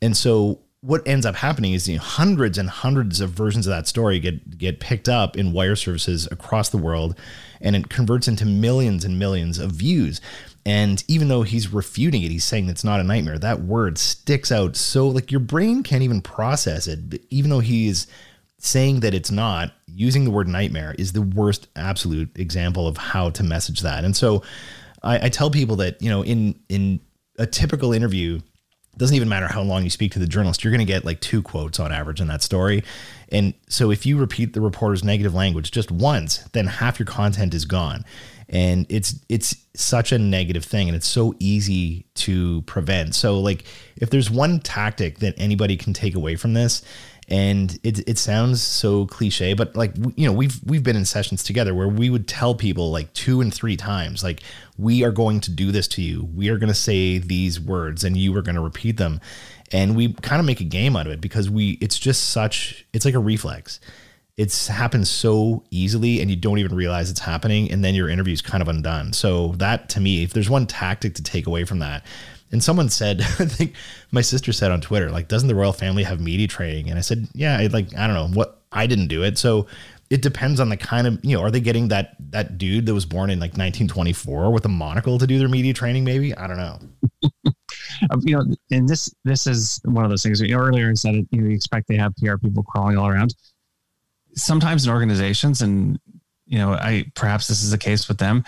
[0.00, 3.72] And so what ends up happening is you know, hundreds and hundreds of versions of
[3.72, 7.18] that story get get picked up in wire services across the world
[7.60, 10.20] and it converts into millions and millions of views
[10.66, 13.38] and even though he's refuting it, he's saying it's not a nightmare.
[13.38, 17.10] That word sticks out so like your brain can't even process it.
[17.10, 18.06] But Even though he's
[18.58, 23.28] saying that it's not, using the word nightmare is the worst absolute example of how
[23.30, 24.04] to message that.
[24.04, 24.42] And so
[25.02, 27.00] I, I tell people that, you know, in in
[27.38, 28.40] a typical interview,
[28.96, 31.20] doesn't even matter how long you speak to the journalist, you're going to get like
[31.20, 32.84] two quotes on average in that story.
[33.30, 37.52] And so if you repeat the reporter's negative language just once, then half your content
[37.52, 38.04] is gone
[38.48, 43.14] and it's it's such a negative thing and it's so easy to prevent.
[43.14, 43.64] So like
[43.96, 46.82] if there's one tactic that anybody can take away from this
[47.28, 51.42] and it, it sounds so cliche but like you know we've we've been in sessions
[51.42, 54.42] together where we would tell people like two and three times like
[54.78, 56.28] we are going to do this to you.
[56.34, 59.20] We are going to say these words and you are going to repeat them.
[59.72, 62.86] And we kind of make a game out of it because we it's just such
[62.92, 63.80] it's like a reflex
[64.36, 68.32] it's happened so easily and you don't even realize it's happening and then your interview
[68.32, 69.12] is kind of undone.
[69.12, 72.04] So that to me if there's one tactic to take away from that
[72.50, 73.74] and someone said i think
[74.10, 76.90] my sister said on twitter like doesn't the royal family have media training?
[76.90, 78.36] And i said yeah I, like i don't know.
[78.36, 79.38] What i didn't do it.
[79.38, 79.66] So
[80.10, 82.94] it depends on the kind of you know are they getting that that dude that
[82.94, 86.34] was born in like 1924 with a monocle to do their media training maybe?
[86.36, 86.78] I don't know.
[88.10, 90.40] Um, you know, and this this is one of those things.
[90.40, 93.08] You know, earlier I said you know, you expect they have PR people crawling all
[93.08, 93.34] around.
[94.34, 95.98] Sometimes in organizations, and
[96.46, 98.44] you know, I perhaps this is the case with them.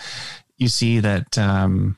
[0.57, 1.97] You see that um,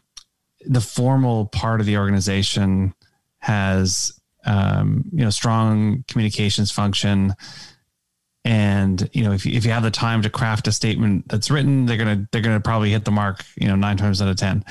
[0.65, 2.93] the formal part of the organization
[3.39, 7.33] has um, you know strong communications function
[8.45, 11.51] and you know if you, if you have the time to craft a statement that's
[11.51, 14.37] written they're gonna they're gonna probably hit the mark you know nine times out of
[14.37, 14.63] ten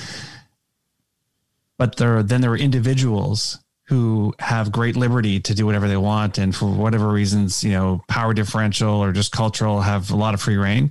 [1.77, 6.37] but there then there are individuals who have great liberty to do whatever they want
[6.37, 10.43] and for whatever reasons you know power differential or just cultural have a lot of
[10.43, 10.91] free reign.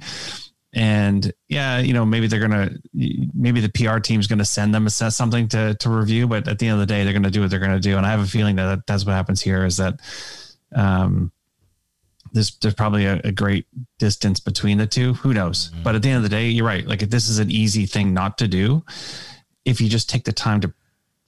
[0.73, 5.47] And yeah you know maybe they're gonna maybe the pr team's gonna send them something
[5.49, 7.59] to to review but at the end of the day they're gonna do what they're
[7.59, 7.97] gonna do.
[7.97, 9.99] And i have a feeling that that's what happens here is that
[10.75, 11.31] um
[12.33, 13.67] there's there's probably a, a great
[13.99, 15.13] distance between the two.
[15.13, 15.69] Who knows?
[15.69, 15.83] Mm-hmm.
[15.83, 16.85] but at the end of the day you're right.
[16.85, 18.83] Like if this is an easy thing not to do
[19.65, 20.73] if you just take the time to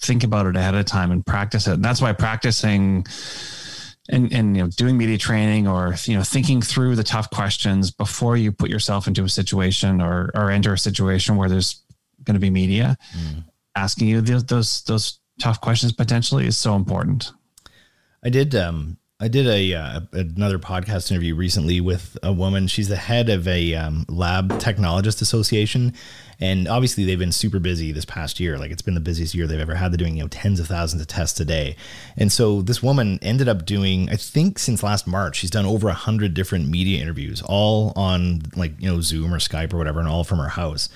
[0.02, 3.06] think about it ahead of time and practice it and that's why practicing
[4.10, 7.92] and and you know doing media training or you know thinking through the tough questions
[7.92, 11.84] before you put yourself into a situation or or enter a situation where there's
[12.24, 13.44] going to be media mm.
[13.76, 17.32] asking you those, those those tough questions potentially is so important
[18.24, 22.68] i did um I did a uh, another podcast interview recently with a woman.
[22.68, 25.94] She's the head of a um, lab technologist association,
[26.40, 28.58] and obviously they've been super busy this past year.
[28.58, 29.92] Like it's been the busiest year they've ever had.
[29.92, 31.76] They're doing you know tens of thousands of tests a day,
[32.16, 35.90] and so this woman ended up doing I think since last March she's done over
[35.90, 40.00] a hundred different media interviews, all on like you know Zoom or Skype or whatever,
[40.00, 40.88] and all from her house.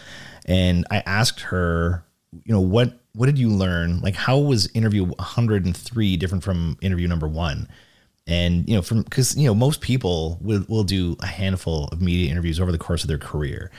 [0.46, 4.00] And I asked her, you know what what did you learn?
[4.00, 7.68] Like how was interview 103 different from interview number one?
[8.28, 12.02] And you know from because you know most people will, will do a handful of
[12.02, 13.72] media interviews over the course of their career.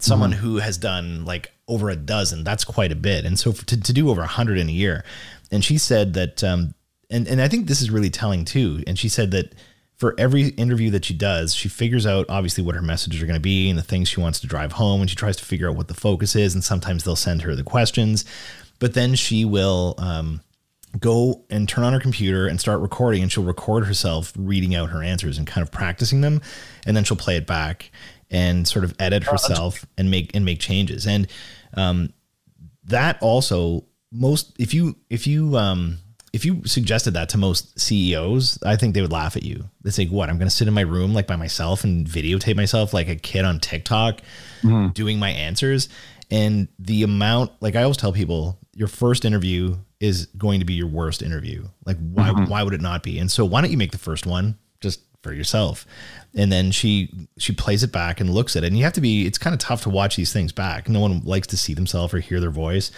[0.00, 0.40] Someone mm-hmm.
[0.40, 3.24] who has done like over a dozen that's quite a bit.
[3.24, 5.04] And so for, to, to do over a hundred in a year.
[5.50, 6.74] And she said that um
[7.10, 8.82] and, and i think this is really telling too.
[8.86, 9.54] And she said that
[9.96, 13.34] for every interview that she does she figures out obviously what her messages are going
[13.34, 15.00] to be and the things she wants to drive home.
[15.00, 16.54] And she tries to figure out what the focus is.
[16.54, 18.24] And sometimes they'll send her the questions.
[18.78, 20.40] But then she will um
[20.98, 24.90] go and turn on her computer and start recording and she'll record herself reading out
[24.90, 26.40] her answers and kind of practicing them
[26.86, 27.90] and then she'll play it back
[28.30, 31.28] and sort of edit oh, herself and make and make changes and
[31.74, 32.12] um,
[32.84, 35.98] that also most if you if you um,
[36.32, 39.64] if you suggested that to most CEOs, I think they would laugh at you.
[39.82, 40.28] They say, "What?
[40.28, 43.16] I'm going to sit in my room like by myself and videotape myself like a
[43.16, 44.20] kid on TikTok
[44.62, 44.92] mm.
[44.94, 45.88] doing my answers."
[46.30, 50.74] And the amount, like I always tell people, your first interview is going to be
[50.74, 51.66] your worst interview.
[51.84, 52.44] Like why mm-hmm.
[52.44, 53.18] why would it not be?
[53.18, 55.86] And so why don't you make the first one just for yourself?
[56.34, 58.68] And then she she plays it back and looks at it.
[58.68, 60.88] And you have to be it's kind of tough to watch these things back.
[60.88, 62.90] No one likes to see themselves or hear their voice.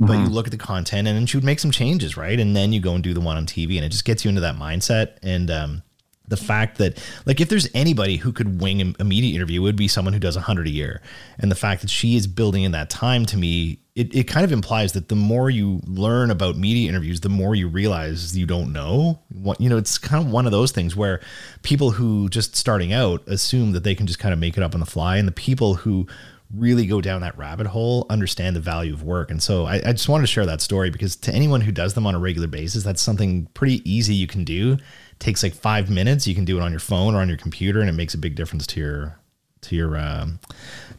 [0.00, 0.24] But mm-hmm.
[0.24, 2.38] you look at the content and then she would make some changes, right?
[2.38, 4.28] And then you go and do the one on TV and it just gets you
[4.28, 5.16] into that mindset.
[5.22, 5.82] And um
[6.28, 9.76] the fact that like if there's anybody who could wing a media interview it would
[9.76, 11.00] be someone who does 100 a year.
[11.38, 14.44] And the fact that she is building in that time to me it, it kind
[14.44, 18.46] of implies that the more you learn about media interviews the more you realize you
[18.46, 19.18] don't know.
[19.28, 21.20] What you know it's kind of one of those things where
[21.62, 24.74] people who just starting out assume that they can just kind of make it up
[24.74, 25.16] on the fly.
[25.16, 26.06] And the people who
[26.54, 29.30] really go down that rabbit hole understand the value of work.
[29.30, 31.94] And so I, I just wanted to share that story because to anyone who does
[31.94, 34.78] them on a regular basis that's something pretty easy you can do
[35.18, 36.26] takes like five minutes.
[36.26, 38.18] You can do it on your phone or on your computer, and it makes a
[38.18, 39.18] big difference to your
[39.62, 40.38] to your um,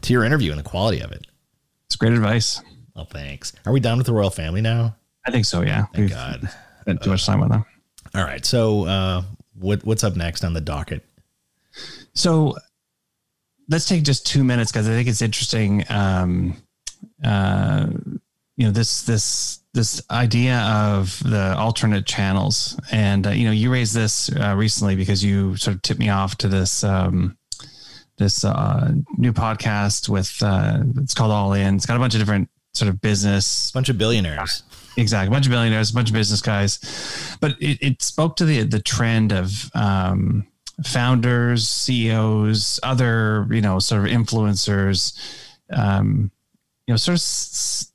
[0.02, 1.28] to your interview and the quality of it.
[1.86, 2.62] It's great advice.
[2.96, 3.54] Well, thanks.
[3.66, 4.96] Are we done with the royal family now?
[5.26, 5.62] I think so.
[5.62, 5.86] Yeah.
[5.94, 6.50] Thank We've God.
[6.82, 7.66] Spent too much time with them.
[8.16, 8.46] All right.
[8.46, 11.06] So, uh, what what's up next on the docket?
[12.14, 12.56] So,
[13.70, 15.86] let's take just two minutes because I think it's interesting.
[15.90, 16.58] Um,
[17.24, 17.88] uh,
[18.60, 22.78] you know this this this idea of the alternate channels.
[22.92, 26.10] And uh, you know you raised this uh, recently because you sort of tipped me
[26.10, 27.38] off to this um,
[28.18, 31.76] this uh, new podcast with uh, it's called all in.
[31.76, 33.72] It's got a bunch of different sort of business.
[33.72, 34.64] Bunch of billionaires.
[34.98, 35.30] Exactly.
[35.30, 37.38] A bunch of billionaires a bunch of business guys.
[37.40, 40.46] But it, it spoke to the the trend of um,
[40.84, 45.18] founders ceos other you know sort of influencers
[45.72, 46.30] um,
[46.88, 47.94] you know sort of s-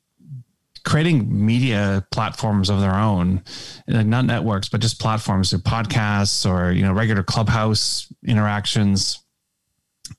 [0.85, 3.43] creating media platforms of their own,
[3.87, 9.23] like not networks, but just platforms or podcasts or, you know, regular clubhouse interactions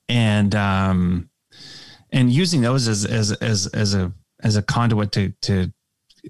[0.08, 1.30] and, um,
[2.10, 5.72] and using those as, as, as, as a, as a conduit to, to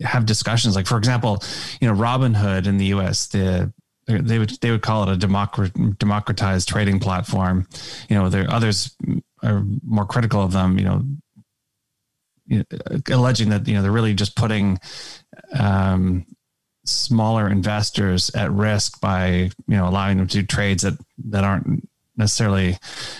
[0.02, 0.76] have discussions.
[0.76, 1.42] Like, for example,
[1.80, 3.72] you know, Robinhood in the US, the,
[4.06, 7.66] they would they would call it a democratized trading platform.
[8.08, 8.96] You know, there others
[9.42, 10.78] are more critical of them.
[10.78, 11.04] You know,
[13.10, 14.78] alleging that you know they're really just putting
[15.58, 16.24] um,
[16.84, 21.88] smaller investors at risk by you know allowing them to do trades that that aren't
[22.16, 22.78] necessarily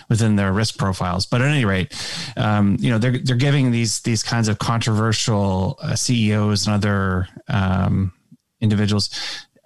[0.09, 1.27] within their risk profiles.
[1.27, 1.95] But at any rate,
[2.37, 7.29] um, you know they're they're giving these these kinds of controversial uh, CEOs and other
[7.49, 8.13] um,
[8.61, 9.11] individuals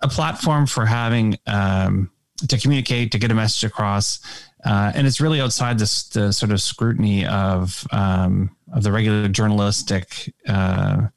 [0.03, 2.11] a platform for having um,
[2.49, 4.21] to communicate to get a message across,
[4.65, 9.29] uh, and it's really outside this the sort of scrutiny of um, of the regular
[9.29, 10.33] journalistic.
[10.47, 11.09] Uh,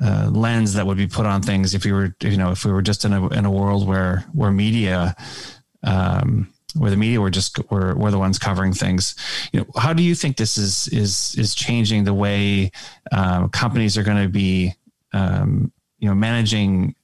[0.00, 2.70] uh, lens that would be put on things if we were, you know, if we
[2.70, 5.16] were just in a in a world where where media
[5.82, 9.14] um, where the media were just were, were the ones covering things.
[9.52, 12.70] You know, how do you think this is is is changing the way
[13.12, 14.74] um, companies are going to be,
[15.12, 16.94] um, you know, managing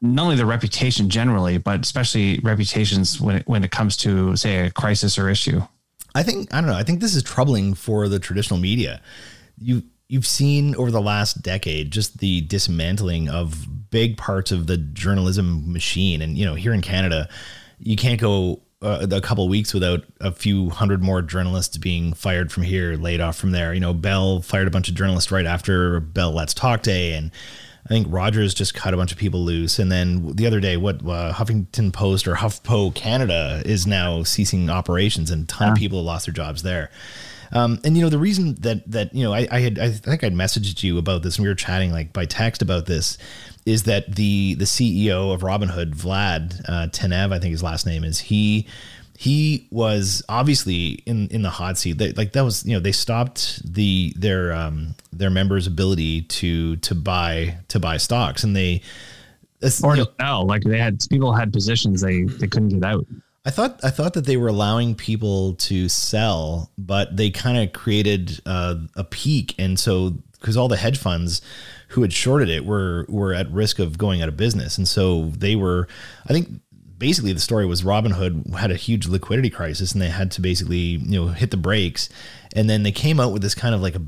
[0.00, 4.66] not only their reputation generally, but especially reputations when it, when it comes to say
[4.66, 5.60] a crisis or issue?
[6.14, 6.76] I think I don't know.
[6.76, 9.00] I think this is troubling for the traditional media.
[9.58, 14.76] You you've seen over the last decade just the dismantling of big parts of the
[14.76, 17.28] journalism machine, and you know, here in Canada,
[17.78, 22.50] you can't go uh, a couple weeks without a few hundred more journalists being fired
[22.50, 23.74] from here, laid off from there.
[23.74, 27.30] You know, Bell fired a bunch of journalists right after Bell Let's Talk Day, and
[27.90, 29.80] I think Rogers just cut a bunch of people loose.
[29.80, 34.70] And then the other day, what uh, Huffington Post or HuffPo Canada is now ceasing
[34.70, 35.72] operations, and a ton yeah.
[35.72, 36.90] of people have lost their jobs there.
[37.52, 40.22] Um, and you know the reason that that you know I, I had I think
[40.22, 43.18] I'd messaged you about this and we were chatting like by text about this
[43.66, 48.04] is that the the CEO of Robinhood, Vlad uh, Tenev, I think his last name
[48.04, 48.68] is, he
[49.20, 51.98] he was obviously in in the hot seat.
[51.98, 56.76] They, like that was you know they stopped the their um, their members' ability to
[56.76, 58.80] to buy to buy stocks, and they
[59.84, 63.04] or you know, no, like they had people had positions they they couldn't get out.
[63.44, 67.74] I thought I thought that they were allowing people to sell, but they kind of
[67.74, 71.42] created uh, a peak, and so because all the hedge funds
[71.88, 75.26] who had shorted it were were at risk of going out of business, and so
[75.36, 75.88] they were.
[76.26, 76.62] I think
[77.00, 80.78] basically the story was Robinhood had a huge liquidity crisis, and they had to basically
[80.78, 82.08] you know hit the brakes,
[82.54, 84.02] and then they came out with this kind of like a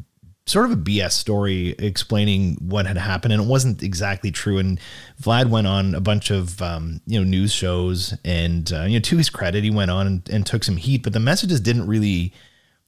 [0.46, 4.58] sort of a BS story explaining what had happened, and it wasn't exactly true.
[4.58, 4.78] And
[5.20, 9.02] Vlad went on a bunch of um, you know news shows, and uh, you know
[9.02, 11.88] to his credit, he went on and, and took some heat, but the messages didn't
[11.88, 12.32] really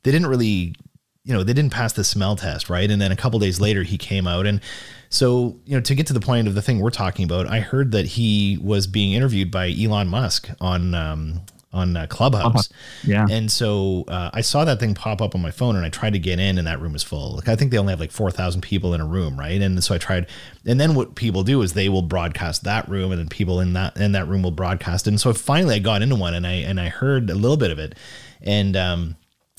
[0.05, 0.77] they didn't really
[1.25, 2.91] you know, they didn't pass the smell test, right?
[2.91, 4.47] And then a couple days later, he came out.
[4.47, 4.61] And
[5.09, 7.61] so, you know, to get to the point of the thing we're talking about, I
[7.61, 11.41] heard that he was being interviewed by Elon Musk on, um,
[11.73, 12.69] on uh, Clubhouse.
[13.03, 13.27] Yeah.
[13.31, 16.13] And so uh, I saw that thing pop up on my phone and I tried
[16.13, 17.37] to get in and that room was full.
[17.37, 19.61] Like I think they only have like 4,000 people in a room, right?
[19.61, 20.29] And so I tried
[20.65, 23.73] and then what people do is they will broadcast that room and then people in
[23.73, 25.07] that in that room will broadcast.
[25.07, 27.71] And so finally I got into one and I and I heard a little bit
[27.73, 27.97] of it.
[28.43, 29.17] And um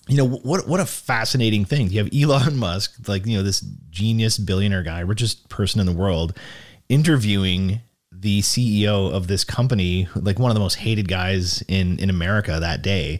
[0.08, 1.89] you know what what a fascinating thing.
[1.89, 5.94] You have elon musk like you know this genius billionaire guy richest person in the
[5.94, 6.38] world
[6.89, 12.10] interviewing the ceo of this company like one of the most hated guys in in
[12.10, 13.20] america that day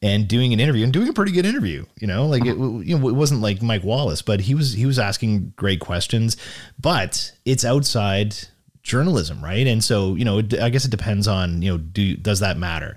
[0.00, 2.26] and doing an interview and doing a pretty good interview you know?
[2.26, 5.52] Like it, you know, it wasn't like mike wallace but he was he was asking
[5.56, 6.36] great questions
[6.80, 8.34] but it's outside
[8.82, 9.66] journalism right?
[9.66, 12.96] And so you know i guess it depends on you know do does that matter?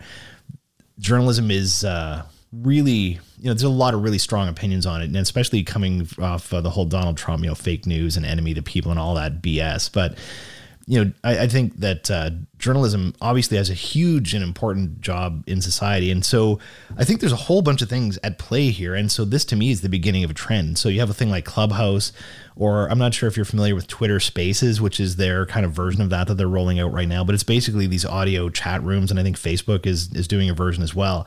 [0.99, 2.23] Journalism is uh
[2.63, 6.07] really, you know, there's a lot of really strong opinions on it, and especially coming
[6.19, 8.99] off uh, the whole Donald Trump, you know, fake news and enemy to people and
[8.99, 9.91] all that BS.
[9.91, 10.17] But
[10.87, 15.43] you know, I, I think that uh, journalism obviously has a huge and important job
[15.47, 16.59] in society, and so
[16.95, 18.93] I think there's a whole bunch of things at play here.
[18.93, 20.77] And so this, to me, is the beginning of a trend.
[20.77, 22.13] So you have a thing like Clubhouse,
[22.55, 25.71] or I'm not sure if you're familiar with Twitter Spaces, which is their kind of
[25.71, 27.23] version of that that they're rolling out right now.
[27.23, 30.53] But it's basically these audio chat rooms, and I think Facebook is is doing a
[30.53, 31.25] version as well.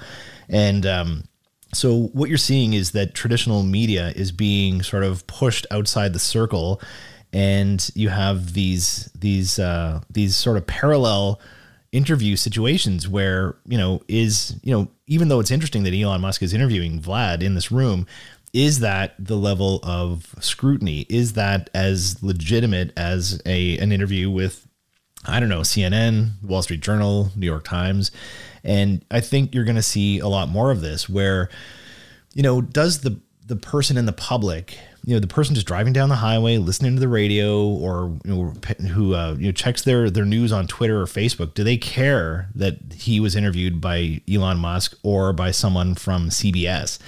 [0.48, 1.24] And um,
[1.72, 6.18] so what you're seeing is that traditional media is being sort of pushed outside the
[6.18, 6.80] circle,
[7.32, 11.40] and you have these these uh, these sort of parallel
[11.92, 16.42] interview situations where you know is you know even though it's interesting that Elon Musk
[16.42, 18.06] is interviewing Vlad in this room
[18.52, 21.06] is that the level of scrutiny?
[21.08, 24.66] Is that as legitimate as a an interview with
[25.24, 28.10] I don't know CNN Wall Street Journal New York Times
[28.68, 31.48] and I think you're going to see a lot more of this where,
[32.34, 35.94] you know, does the the person in the public, you know, the person just driving
[35.94, 38.52] down the highway, listening to the radio, or you know,
[38.88, 42.50] who uh, you know checks their their news on Twitter or Facebook, do they care
[42.54, 46.98] that he was interviewed by Elon Musk or by someone from CBS?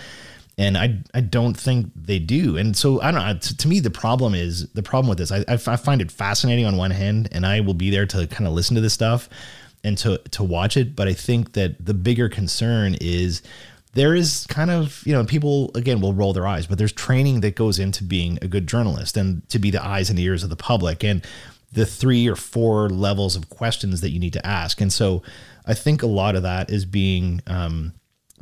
[0.57, 2.57] And I I don't think they do.
[2.57, 3.37] And so I don't know.
[3.37, 5.31] To, to me, the problem is the problem with this.
[5.31, 8.49] I, I find it fascinating on one hand, and I will be there to kind
[8.49, 9.29] of listen to this stuff
[9.85, 10.95] and to to watch it.
[10.97, 13.43] But I think that the bigger concern is
[13.95, 17.41] there is kind of you know people again will roll their eyes, but there's training
[17.41, 20.51] that goes into being a good journalist and to be the eyes and ears of
[20.51, 21.25] the public and
[21.73, 24.81] the three or four levels of questions that you need to ask.
[24.81, 25.23] And so
[25.67, 27.93] I think a lot of that is being um,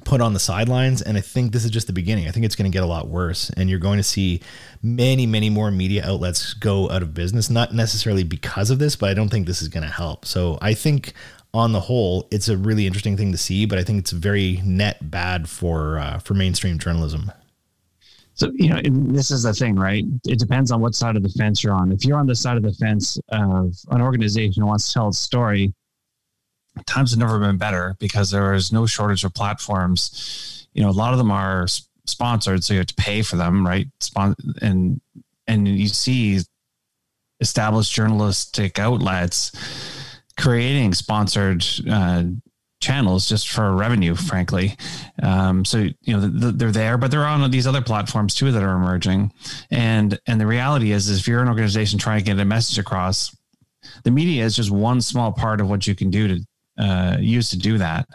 [0.04, 1.02] put on the sidelines.
[1.02, 2.28] And I think this is just the beginning.
[2.28, 3.50] I think it's going to get a lot worse.
[3.50, 4.40] And you're going to see
[4.82, 9.10] many, many more media outlets go out of business, not necessarily because of this, but
[9.10, 10.24] I don't think this is going to help.
[10.24, 11.12] So I think
[11.54, 14.60] on the whole, it's a really interesting thing to see, but I think it's very
[14.64, 17.32] net bad for uh, for mainstream journalism.
[18.34, 20.04] So, you know, this is the thing, right?
[20.28, 21.90] It depends on what side of the fence you're on.
[21.90, 25.08] If you're on the side of the fence of an organization who wants to tell
[25.08, 25.74] its story,
[26.86, 30.66] times have never been better because there is no shortage of platforms.
[30.72, 31.66] You know, a lot of them are
[32.06, 33.86] sponsored, so you have to pay for them, right?
[34.00, 35.00] Spon- and
[35.46, 36.40] and you see
[37.40, 39.52] established journalistic outlets
[40.38, 42.24] creating sponsored uh,
[42.80, 44.76] channels just for revenue, frankly.
[45.22, 48.62] Um, so you know the, they're there, but they're on these other platforms too that
[48.62, 49.32] are emerging.
[49.70, 52.78] And and the reality is, is if you're an organization trying to get a message
[52.78, 53.36] across,
[54.04, 56.46] the media is just one small part of what you can do to
[56.78, 58.08] uh, use to do that.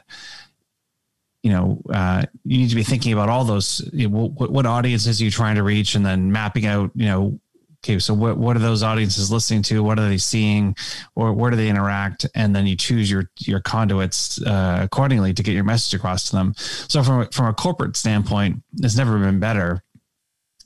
[1.41, 3.88] You know, uh, you need to be thinking about all those.
[3.91, 6.91] You know, what, what audiences are you trying to reach, and then mapping out.
[6.95, 7.39] You know,
[7.84, 9.84] okay, so what, what are those audiences listening to?
[9.84, 10.76] What are they seeing?
[11.16, 12.26] Or where do they interact?
[12.34, 16.36] And then you choose your, your conduits uh, accordingly to get your message across to
[16.36, 16.53] them.
[16.55, 19.84] So from, from a corporate standpoint, it's never been better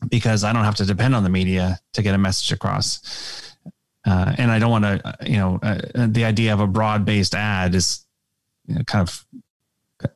[0.09, 3.46] because I don't have to depend on the media to get a message across.
[4.07, 7.35] Uh, and I don't want to, you know, uh, the idea of a broad based
[7.35, 8.05] ad is
[8.65, 9.25] you know, kind of,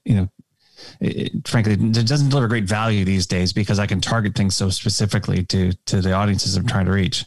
[0.06, 0.30] you know,
[1.00, 4.70] it, frankly, it doesn't deliver great value these days because I can target things so
[4.70, 7.26] specifically to to the audiences I'm trying to reach.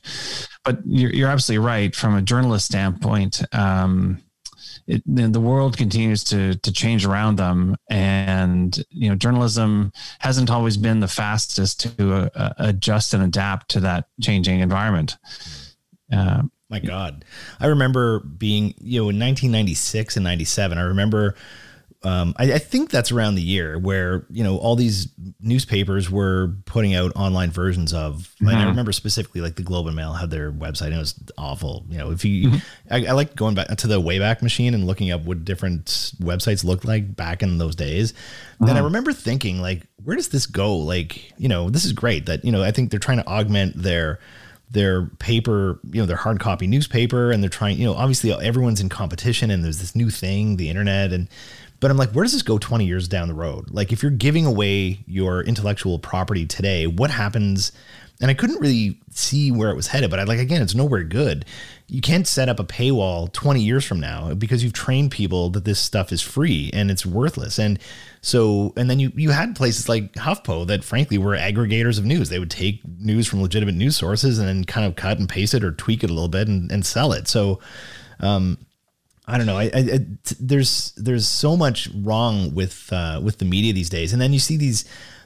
[0.65, 3.43] But you're, you're absolutely right from a journalist standpoint.
[3.55, 4.23] Um,
[4.87, 10.77] it, the world continues to to change around them, and you know, journalism hasn't always
[10.77, 15.17] been the fastest to uh, adjust and adapt to that changing environment.
[16.13, 16.43] Uh,
[16.75, 17.25] My God,
[17.61, 20.77] I remember being you know in 1996 and 97.
[20.77, 21.37] I remember
[22.03, 25.07] um, I, I, think that's around the year where you know all these
[25.41, 28.35] newspapers were putting out online versions of.
[28.35, 28.49] Mm-hmm.
[28.49, 28.71] And I mm-hmm.
[28.71, 31.87] remember specifically like the Globe and Mail had their website and it was awful.
[31.89, 32.93] You know, if you, mm-hmm.
[32.93, 35.87] I, I like going back to the Wayback Machine and looking up what different
[36.21, 38.13] websites looked like back in those days.
[38.13, 38.69] Mm-hmm.
[38.69, 40.77] And I remember thinking like, where does this go?
[40.77, 43.81] Like, you know, this is great that you know I think they're trying to augment
[43.81, 44.19] their
[44.71, 48.81] their paper, you know, their hard copy newspaper, and they're trying, you know, obviously everyone's
[48.81, 51.29] in competition, and there's this new thing, the internet, and
[51.81, 53.71] but I'm like, where does this go 20 years down the road?
[53.71, 57.73] Like, if you're giving away your intellectual property today, what happens?
[58.21, 61.03] And I couldn't really see where it was headed, but I like, again, it's nowhere
[61.03, 61.45] good.
[61.89, 65.65] You can't set up a paywall 20 years from now because you've trained people that
[65.65, 67.59] this stuff is free and it's worthless.
[67.59, 67.79] And
[68.23, 72.29] so, and then you, you had places like HuffPo that frankly were aggregators of news.
[72.29, 75.53] They would take news from legitimate news sources and then kind of cut and paste
[75.53, 77.27] it or tweak it a little bit and, and sell it.
[77.27, 77.59] So,
[78.21, 78.59] um,
[79.27, 79.57] I don't know.
[79.57, 79.99] I, I, I,
[80.39, 84.39] there's there's so much wrong with uh, with the media these days, and then you
[84.39, 84.85] see these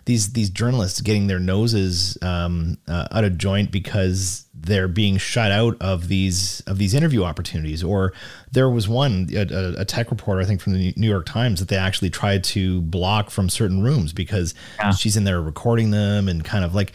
[0.08, 5.52] these these journalists getting their noses um, uh, out of joint because they're being shut
[5.52, 7.84] out of these of these interview opportunities.
[7.84, 8.14] Or
[8.50, 11.68] there was one a, a tech reporter I think from the New York Times that
[11.68, 14.92] they actually tried to block from certain rooms because yeah.
[14.92, 16.92] she's in there recording them and kind of like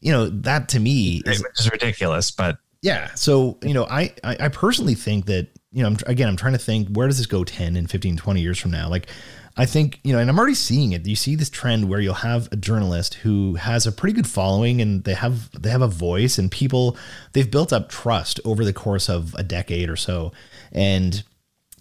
[0.00, 3.14] you know that to me is, is ridiculous, but yeah.
[3.14, 6.58] So you know I I personally think that you know, I'm, again, I'm trying to
[6.58, 8.90] think where does this go 10 and 15, 20 years from now?
[8.90, 9.08] Like,
[9.56, 11.06] I think, you know, and I'm already seeing it.
[11.06, 14.80] You see this trend where you'll have a journalist who has a pretty good following
[14.80, 16.96] and they have they have a voice and people
[17.32, 20.32] they've built up trust over the course of a decade or so.
[20.72, 21.22] And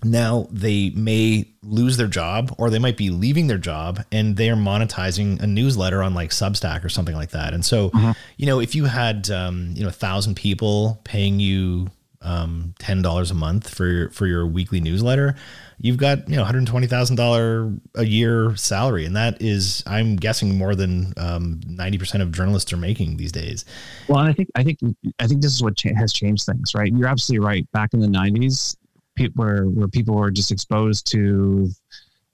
[0.04, 4.56] now they may lose their job or they might be leaving their job and they're
[4.56, 7.54] monetizing a newsletter on like Substack or something like that.
[7.54, 8.12] And so, mm-hmm.
[8.38, 11.90] you know, if you had um, you know, a thousand people paying you
[12.22, 15.36] um, ten dollars a month for your, for your weekly newsletter,
[15.82, 20.16] you've got you know hundred twenty thousand dollar a year salary, and that is I'm
[20.16, 23.66] guessing more than um, ninety percent of journalists are making these days.
[24.08, 24.80] Well, I think I think
[25.20, 26.92] I think this is what cha- has changed things, right?
[26.94, 27.72] You're absolutely right.
[27.72, 28.78] Back in the nineties,
[29.16, 31.70] pe- where where people were just exposed to,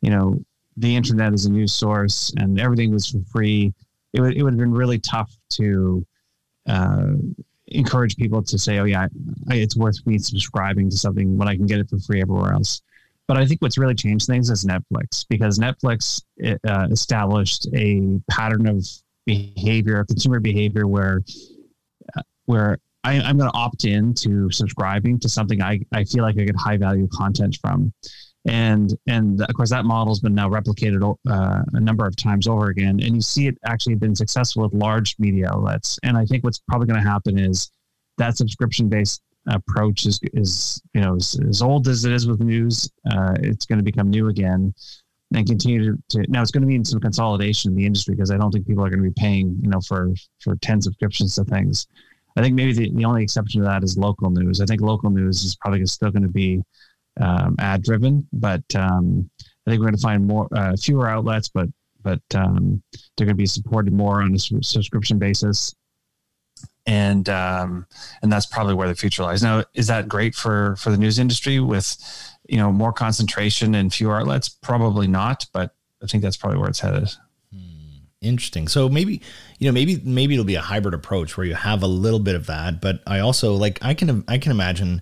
[0.02, 0.40] you know,
[0.76, 3.74] the internet as a news source and everything was for free.
[4.14, 6.06] It would it would have been really tough to
[6.68, 7.14] uh,
[7.68, 9.08] encourage people to say, "Oh yeah,
[9.50, 12.82] it's worth me subscribing to something when I can get it for free everywhere else."
[13.28, 18.68] But I think what's really changed things is Netflix because Netflix uh, established a pattern
[18.68, 18.86] of
[19.26, 21.24] behavior, consumer behavior, where
[22.18, 26.24] uh, where I, am going to opt in to subscribing to something I, I feel
[26.24, 27.94] like I get high value content from.
[28.46, 32.68] And and of course that model's been now replicated uh, a number of times over
[32.68, 36.00] again and you see it actually been successful with large media outlets.
[36.04, 37.70] And i think what's probably going to happen is
[38.18, 42.40] that subscription based approach is is you know as, as old as it is with
[42.40, 42.90] news.
[43.10, 44.74] Uh, it's going to become new again
[45.34, 48.32] and continue to, to now it's going to be some consolidation in the industry because
[48.32, 51.36] I don't think people are going to be paying you know for for 10 subscriptions
[51.36, 51.88] to things.
[52.36, 54.62] I think maybe the, the only exception to that is local news.
[54.62, 56.62] I think local news is probably still going to be
[57.20, 59.30] um, ad driven, but um,
[59.66, 61.68] I think we're going to find more uh, fewer outlets, but
[62.04, 62.82] but um,
[63.18, 65.76] they're going to be supported more on a subscription basis
[66.88, 67.86] and um,
[68.22, 69.44] and that's probably where the future lies.
[69.44, 71.98] Now, is that great for for the news industry with
[72.48, 74.50] you know more concentration and fewer outlets?
[74.50, 77.10] Probably not, but I think that's probably where it's headed.
[77.54, 78.70] Hmm, interesting.
[78.70, 79.22] So maybe
[79.60, 82.36] you know maybe maybe it'll be a hybrid approach where you have a little bit
[82.36, 85.02] of that, but I also like I can I can imagine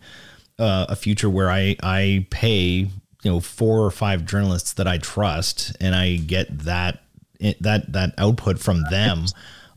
[0.57, 2.89] uh, a future where I I pay
[3.25, 7.03] you know four or five journalists that I trust and I get that
[7.61, 9.25] that that output from them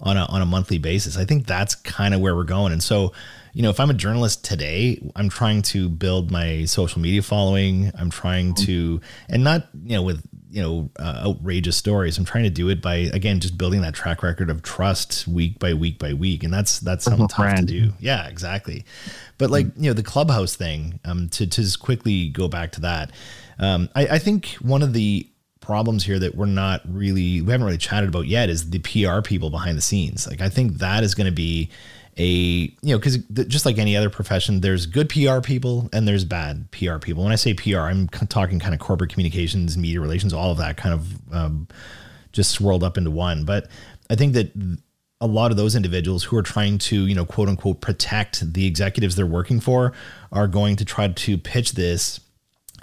[0.01, 1.17] on a on a monthly basis.
[1.17, 2.73] I think that's kind of where we're going.
[2.73, 3.13] And so,
[3.53, 7.91] you know, if I'm a journalist today, I'm trying to build my social media following.
[7.99, 12.17] I'm trying to, and not you know with you know uh, outrageous stories.
[12.19, 15.59] I'm trying to do it by again just building that track record of trust week
[15.59, 17.93] by week by week, and that's that's something tough to do.
[17.99, 18.85] Yeah, exactly.
[19.37, 22.81] But like you know the clubhouse thing, um, to to just quickly go back to
[22.83, 23.11] that,
[23.59, 25.29] um, I, I think one of the
[25.69, 29.21] problems here that we're not really we haven't really chatted about yet is the PR
[29.21, 30.27] people behind the scenes.
[30.27, 31.69] Like I think that is going to be
[32.17, 36.25] a you know because just like any other profession there's good pr people and there's
[36.25, 40.33] bad pr people when i say pr i'm talking kind of corporate communications media relations
[40.33, 41.69] all of that kind of um,
[42.33, 43.69] just swirled up into one but
[44.11, 44.51] i think that
[45.21, 48.67] a lot of those individuals who are trying to you know quote unquote protect the
[48.67, 49.93] executives they're working for
[50.33, 52.19] are going to try to pitch this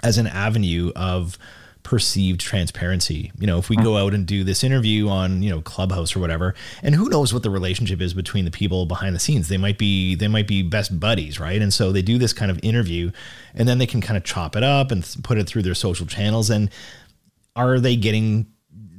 [0.01, 1.37] as an avenue of
[1.85, 3.31] perceived transparency.
[3.39, 6.19] You know, if we go out and do this interview on, you know, Clubhouse or
[6.19, 9.47] whatever, and who knows what the relationship is between the people behind the scenes.
[9.47, 11.61] They might be they might be best buddies, right?
[11.61, 13.11] And so they do this kind of interview
[13.53, 16.07] and then they can kind of chop it up and put it through their social
[16.07, 16.69] channels and
[17.55, 18.47] are they getting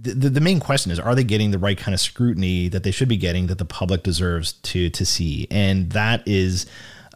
[0.01, 2.93] the, the main question is are they getting the right kind of scrutiny that they
[2.93, 6.67] should be getting that the public deserves to to see and that is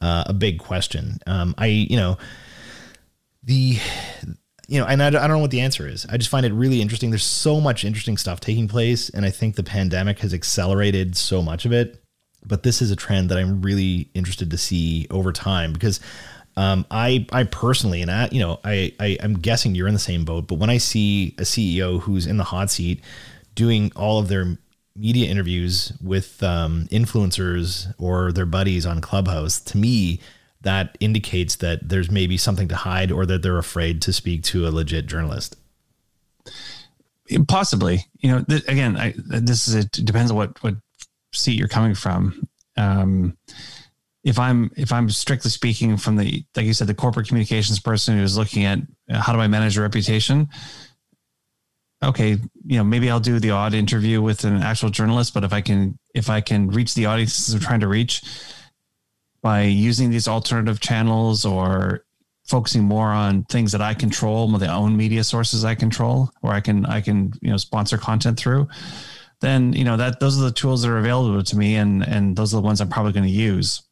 [0.03, 2.19] uh, a big question um, i you know
[3.45, 3.79] the
[4.71, 6.07] you know, and I, I don't know what the answer is.
[6.09, 7.11] I just find it really interesting.
[7.11, 11.43] There's so much interesting stuff taking place, and I think the pandemic has accelerated so
[11.43, 12.01] much of it.
[12.47, 15.99] But this is a trend that I'm really interested to see over time because
[16.57, 19.99] um, I I personally, and I, you know, I, I I'm guessing you're in the
[19.99, 20.47] same boat.
[20.47, 23.03] But when I see a CEO who's in the hot seat
[23.57, 24.57] doing all of their
[24.95, 30.21] media interviews with um, influencers or their buddies on Clubhouse, to me,
[30.63, 34.67] that indicates that there's maybe something to hide or that they're afraid to speak to
[34.67, 35.57] a legit journalist.
[37.49, 40.75] Possibly, you know, th- again, I, this is it depends on what what
[41.33, 42.49] seat you're coming from.
[42.77, 43.37] Um,
[44.25, 48.19] if I'm if I'm strictly speaking from the like you said the corporate communications person
[48.19, 50.49] who's looking at uh, how do I manage a reputation,
[52.03, 52.31] okay,
[52.67, 55.61] you know maybe I'll do the odd interview with an actual journalist, but if I
[55.61, 58.23] can if I can reach the audiences I'm trying to reach,
[59.43, 62.05] by using these alternative channels or
[62.45, 66.61] focusing more on things that I control, the own media sources I control, or I
[66.61, 68.69] can I can you know sponsor content through,
[69.41, 72.37] then you know that those are the tools that are available to me, and and
[72.37, 73.83] those are the ones I'm probably going to use.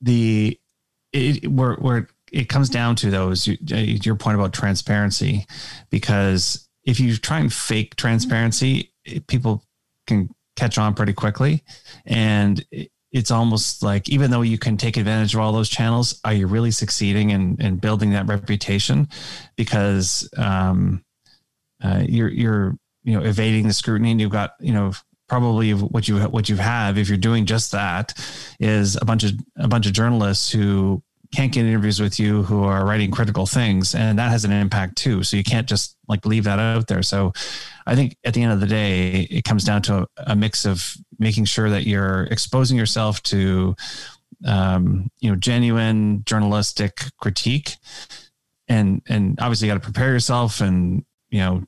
[0.00, 0.58] The
[1.12, 5.46] it, where where it comes down to though is uh, your point about transparency,
[5.90, 8.92] because if you try and fake transparency,
[9.26, 9.64] people
[10.06, 11.64] can catch on pretty quickly,
[12.06, 12.64] and
[13.12, 16.46] it's almost like even though you can take advantage of all those channels, are you
[16.46, 19.08] really succeeding in, in building that reputation?
[19.56, 21.04] Because um,
[21.82, 24.92] uh, you're you're you know evading the scrutiny, and you've got you know
[25.28, 28.14] probably what you what you have if you're doing just that
[28.60, 31.02] is a bunch of a bunch of journalists who
[31.32, 34.96] can't get interviews with you who are writing critical things and that has an impact
[34.96, 35.22] too.
[35.22, 37.02] So you can't just like leave that out there.
[37.02, 37.32] So
[37.86, 40.64] i think at the end of the day it comes down to a, a mix
[40.64, 43.74] of making sure that you're exposing yourself to
[44.46, 47.76] um, you know genuine journalistic critique.
[48.68, 51.64] And and obviously you got to prepare yourself and you know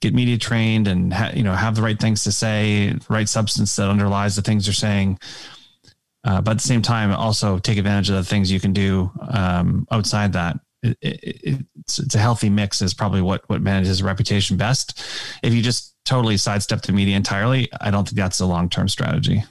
[0.00, 3.76] get media trained and ha- you know have the right things to say right substance
[3.76, 5.18] that underlies the things you're saying
[6.24, 9.10] uh, but at the same time, also take advantage of the things you can do
[9.28, 10.58] um, outside that.
[10.82, 15.02] It, it, it's, it's a healthy mix is probably what what manages reputation best.
[15.42, 18.88] If you just totally sidestep the media entirely, I don't think that's a long term
[18.88, 19.44] strategy.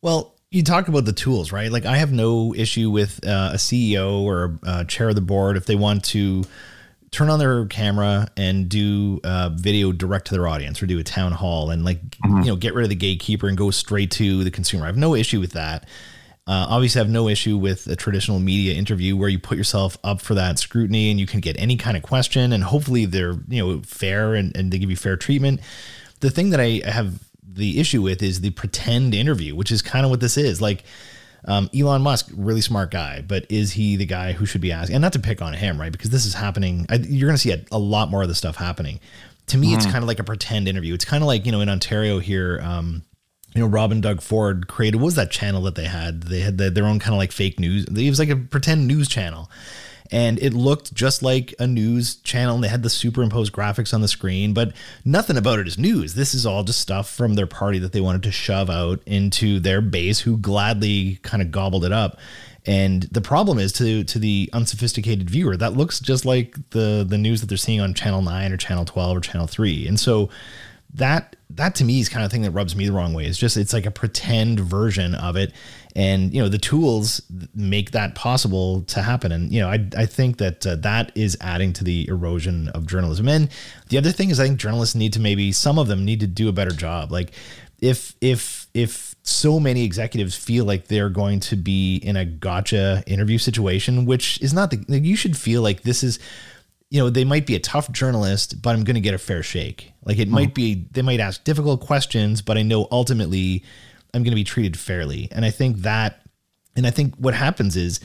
[0.00, 1.72] Well, you talk about the tools, right?
[1.72, 5.56] Like I have no issue with uh, a CEO or a chair of the board
[5.56, 6.44] if they want to
[7.12, 11.04] turn on their camera and do a video direct to their audience or do a
[11.04, 12.38] town hall and like mm-hmm.
[12.38, 14.84] you know get rid of the gatekeeper and go straight to the consumer.
[14.84, 15.84] I have no issue with that.
[16.44, 19.96] Uh, obviously, I have no issue with a traditional media interview where you put yourself
[20.02, 23.36] up for that scrutiny and you can get any kind of question, and hopefully they're
[23.46, 25.60] you know fair and, and they give you fair treatment.
[26.18, 30.04] The thing that I have the issue with is the pretend interview, which is kind
[30.04, 30.60] of what this is.
[30.60, 30.82] Like
[31.44, 34.96] um, Elon Musk, really smart guy, but is he the guy who should be asking?
[34.96, 35.90] And not to pick on him, right?
[35.90, 36.86] Because this is happening.
[36.88, 39.00] I, you're going to see a, a, lot more of this stuff happening.
[39.48, 39.76] To me, mm.
[39.76, 40.94] it's kind of like a pretend interview.
[40.94, 42.60] It's kind of like you know in Ontario here.
[42.62, 43.02] Um,
[43.54, 46.22] you know, Rob and Doug Ford created what was that channel that they had?
[46.22, 47.84] They had the, their own kind of like fake news.
[47.84, 49.50] It was like a pretend news channel
[50.10, 54.00] and it looked just like a news channel and they had the superimposed graphics on
[54.00, 54.72] the screen but
[55.04, 56.14] nothing about it is news.
[56.14, 59.60] This is all just stuff from their party that they wanted to shove out into
[59.60, 62.18] their base who gladly kind of gobbled it up.
[62.64, 67.18] And the problem is to to the unsophisticated viewer that looks just like the the
[67.18, 70.30] news that they're seeing on channel 9 or channel 12 or channel 3 and so
[70.94, 73.26] that that to me is kind of thing that rubs me the wrong way.
[73.26, 75.52] It's just it's like a pretend version of it,
[75.94, 77.22] and you know the tools
[77.54, 79.32] make that possible to happen.
[79.32, 82.86] And you know I I think that uh, that is adding to the erosion of
[82.86, 83.28] journalism.
[83.28, 83.48] And
[83.88, 86.26] the other thing is I think journalists need to maybe some of them need to
[86.26, 87.10] do a better job.
[87.10, 87.32] Like
[87.80, 93.02] if if if so many executives feel like they're going to be in a gotcha
[93.06, 96.18] interview situation, which is not the you should feel like this is
[96.92, 99.42] you know, they might be a tough journalist, but I'm going to get a fair
[99.42, 99.92] shake.
[100.04, 100.34] Like it hmm.
[100.34, 103.64] might be, they might ask difficult questions, but I know ultimately
[104.12, 105.28] I'm going to be treated fairly.
[105.32, 106.20] And I think that,
[106.76, 107.98] and I think what happens is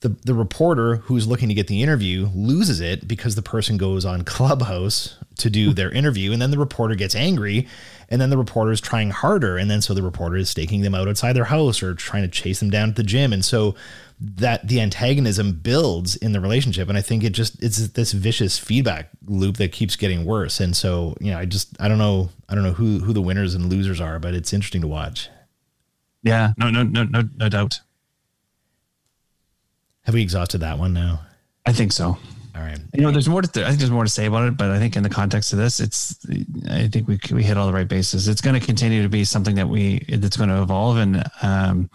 [0.00, 4.06] the, the reporter who's looking to get the interview loses it because the person goes
[4.06, 6.32] on Clubhouse to do their interview.
[6.32, 7.68] And then the reporter gets angry
[8.08, 9.58] and then the reporter is trying harder.
[9.58, 12.28] And then so the reporter is staking them out outside their house or trying to
[12.28, 13.34] chase them down at the gym.
[13.34, 13.74] And so
[14.20, 16.88] that the antagonism builds in the relationship.
[16.88, 20.60] And i think it just it's this vicious feedback loop that keeps getting worse.
[20.60, 23.22] And so you know i just i don't know i don't know who who the
[23.22, 25.28] winners and losers are but it's interesting to watch.
[26.22, 27.80] Yeah no no no no no doubt.
[30.02, 31.22] Have we exhausted that one now?
[31.66, 32.18] I think so
[32.56, 32.78] all right.
[32.92, 34.70] You know, there's more to th- I think there's more to say about it, but
[34.70, 36.16] I think in the context of this, it's
[36.70, 38.28] I think we we hit all the right bases.
[38.28, 41.90] It's going to continue to be something that we that's going to evolve, and um,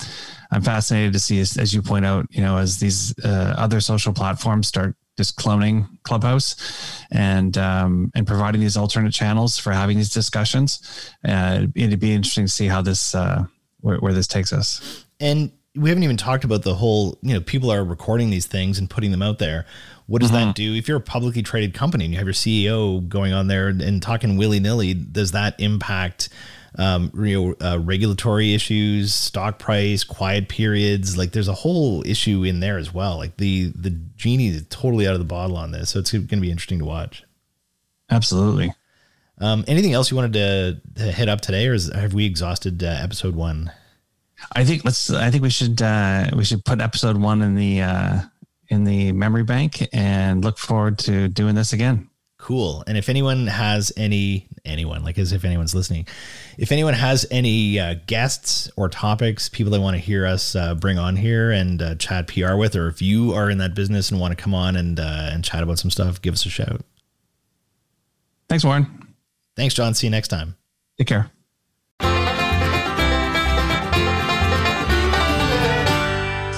[0.52, 3.80] I'm fascinated to see as, as, you point out, you know, as these uh, other
[3.80, 9.96] social platforms start just cloning Clubhouse and um, and providing these alternate channels for having
[9.96, 11.14] these discussions.
[11.26, 13.46] Uh, it'd be interesting to see how this uh,
[13.80, 15.06] where, where this takes us.
[15.22, 18.80] And we haven't even talked about the whole, you know, people are recording these things
[18.80, 19.66] and putting them out there.
[20.10, 20.48] What does mm-hmm.
[20.48, 20.74] that do?
[20.74, 24.02] If you're a publicly traded company and you have your CEO going on there and
[24.02, 26.30] talking willy nilly, does that impact
[26.80, 31.16] um, you know, uh, regulatory issues, stock price, quiet periods?
[31.16, 33.18] Like, there's a whole issue in there as well.
[33.18, 36.28] Like the the genie is totally out of the bottle on this, so it's going
[36.28, 37.24] to be interesting to watch.
[38.10, 38.74] Absolutely.
[39.38, 42.84] Um, anything else you wanted to, to hit up today, or is, have we exhausted
[42.84, 43.72] uh, episode one?
[44.56, 45.12] I think let's.
[45.12, 48.22] I think we should uh, we should put episode one in the uh,
[48.70, 52.10] in the memory bank and look forward to doing this again.
[52.38, 52.86] Cool.
[52.88, 56.08] And if anyone has any, anyone, like as if anyone's listening,
[56.58, 60.74] if anyone has any uh, guests or topics, people that want to hear us uh,
[60.74, 64.10] bring on here and uh, chat PR with, or if you are in that business
[64.10, 66.50] and want to come on and uh, and chat about some stuff, give us a
[66.50, 66.82] shout.
[68.48, 69.14] Thanks, Warren.
[69.58, 69.94] Thanks, John.
[69.94, 70.56] See you next time.
[70.98, 71.30] Take care.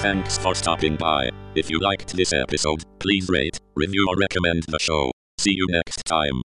[0.02, 1.30] Thanks for stopping by.
[1.54, 5.12] If you liked this episode, please rate, review or recommend the show.
[5.38, 6.42] See you next time.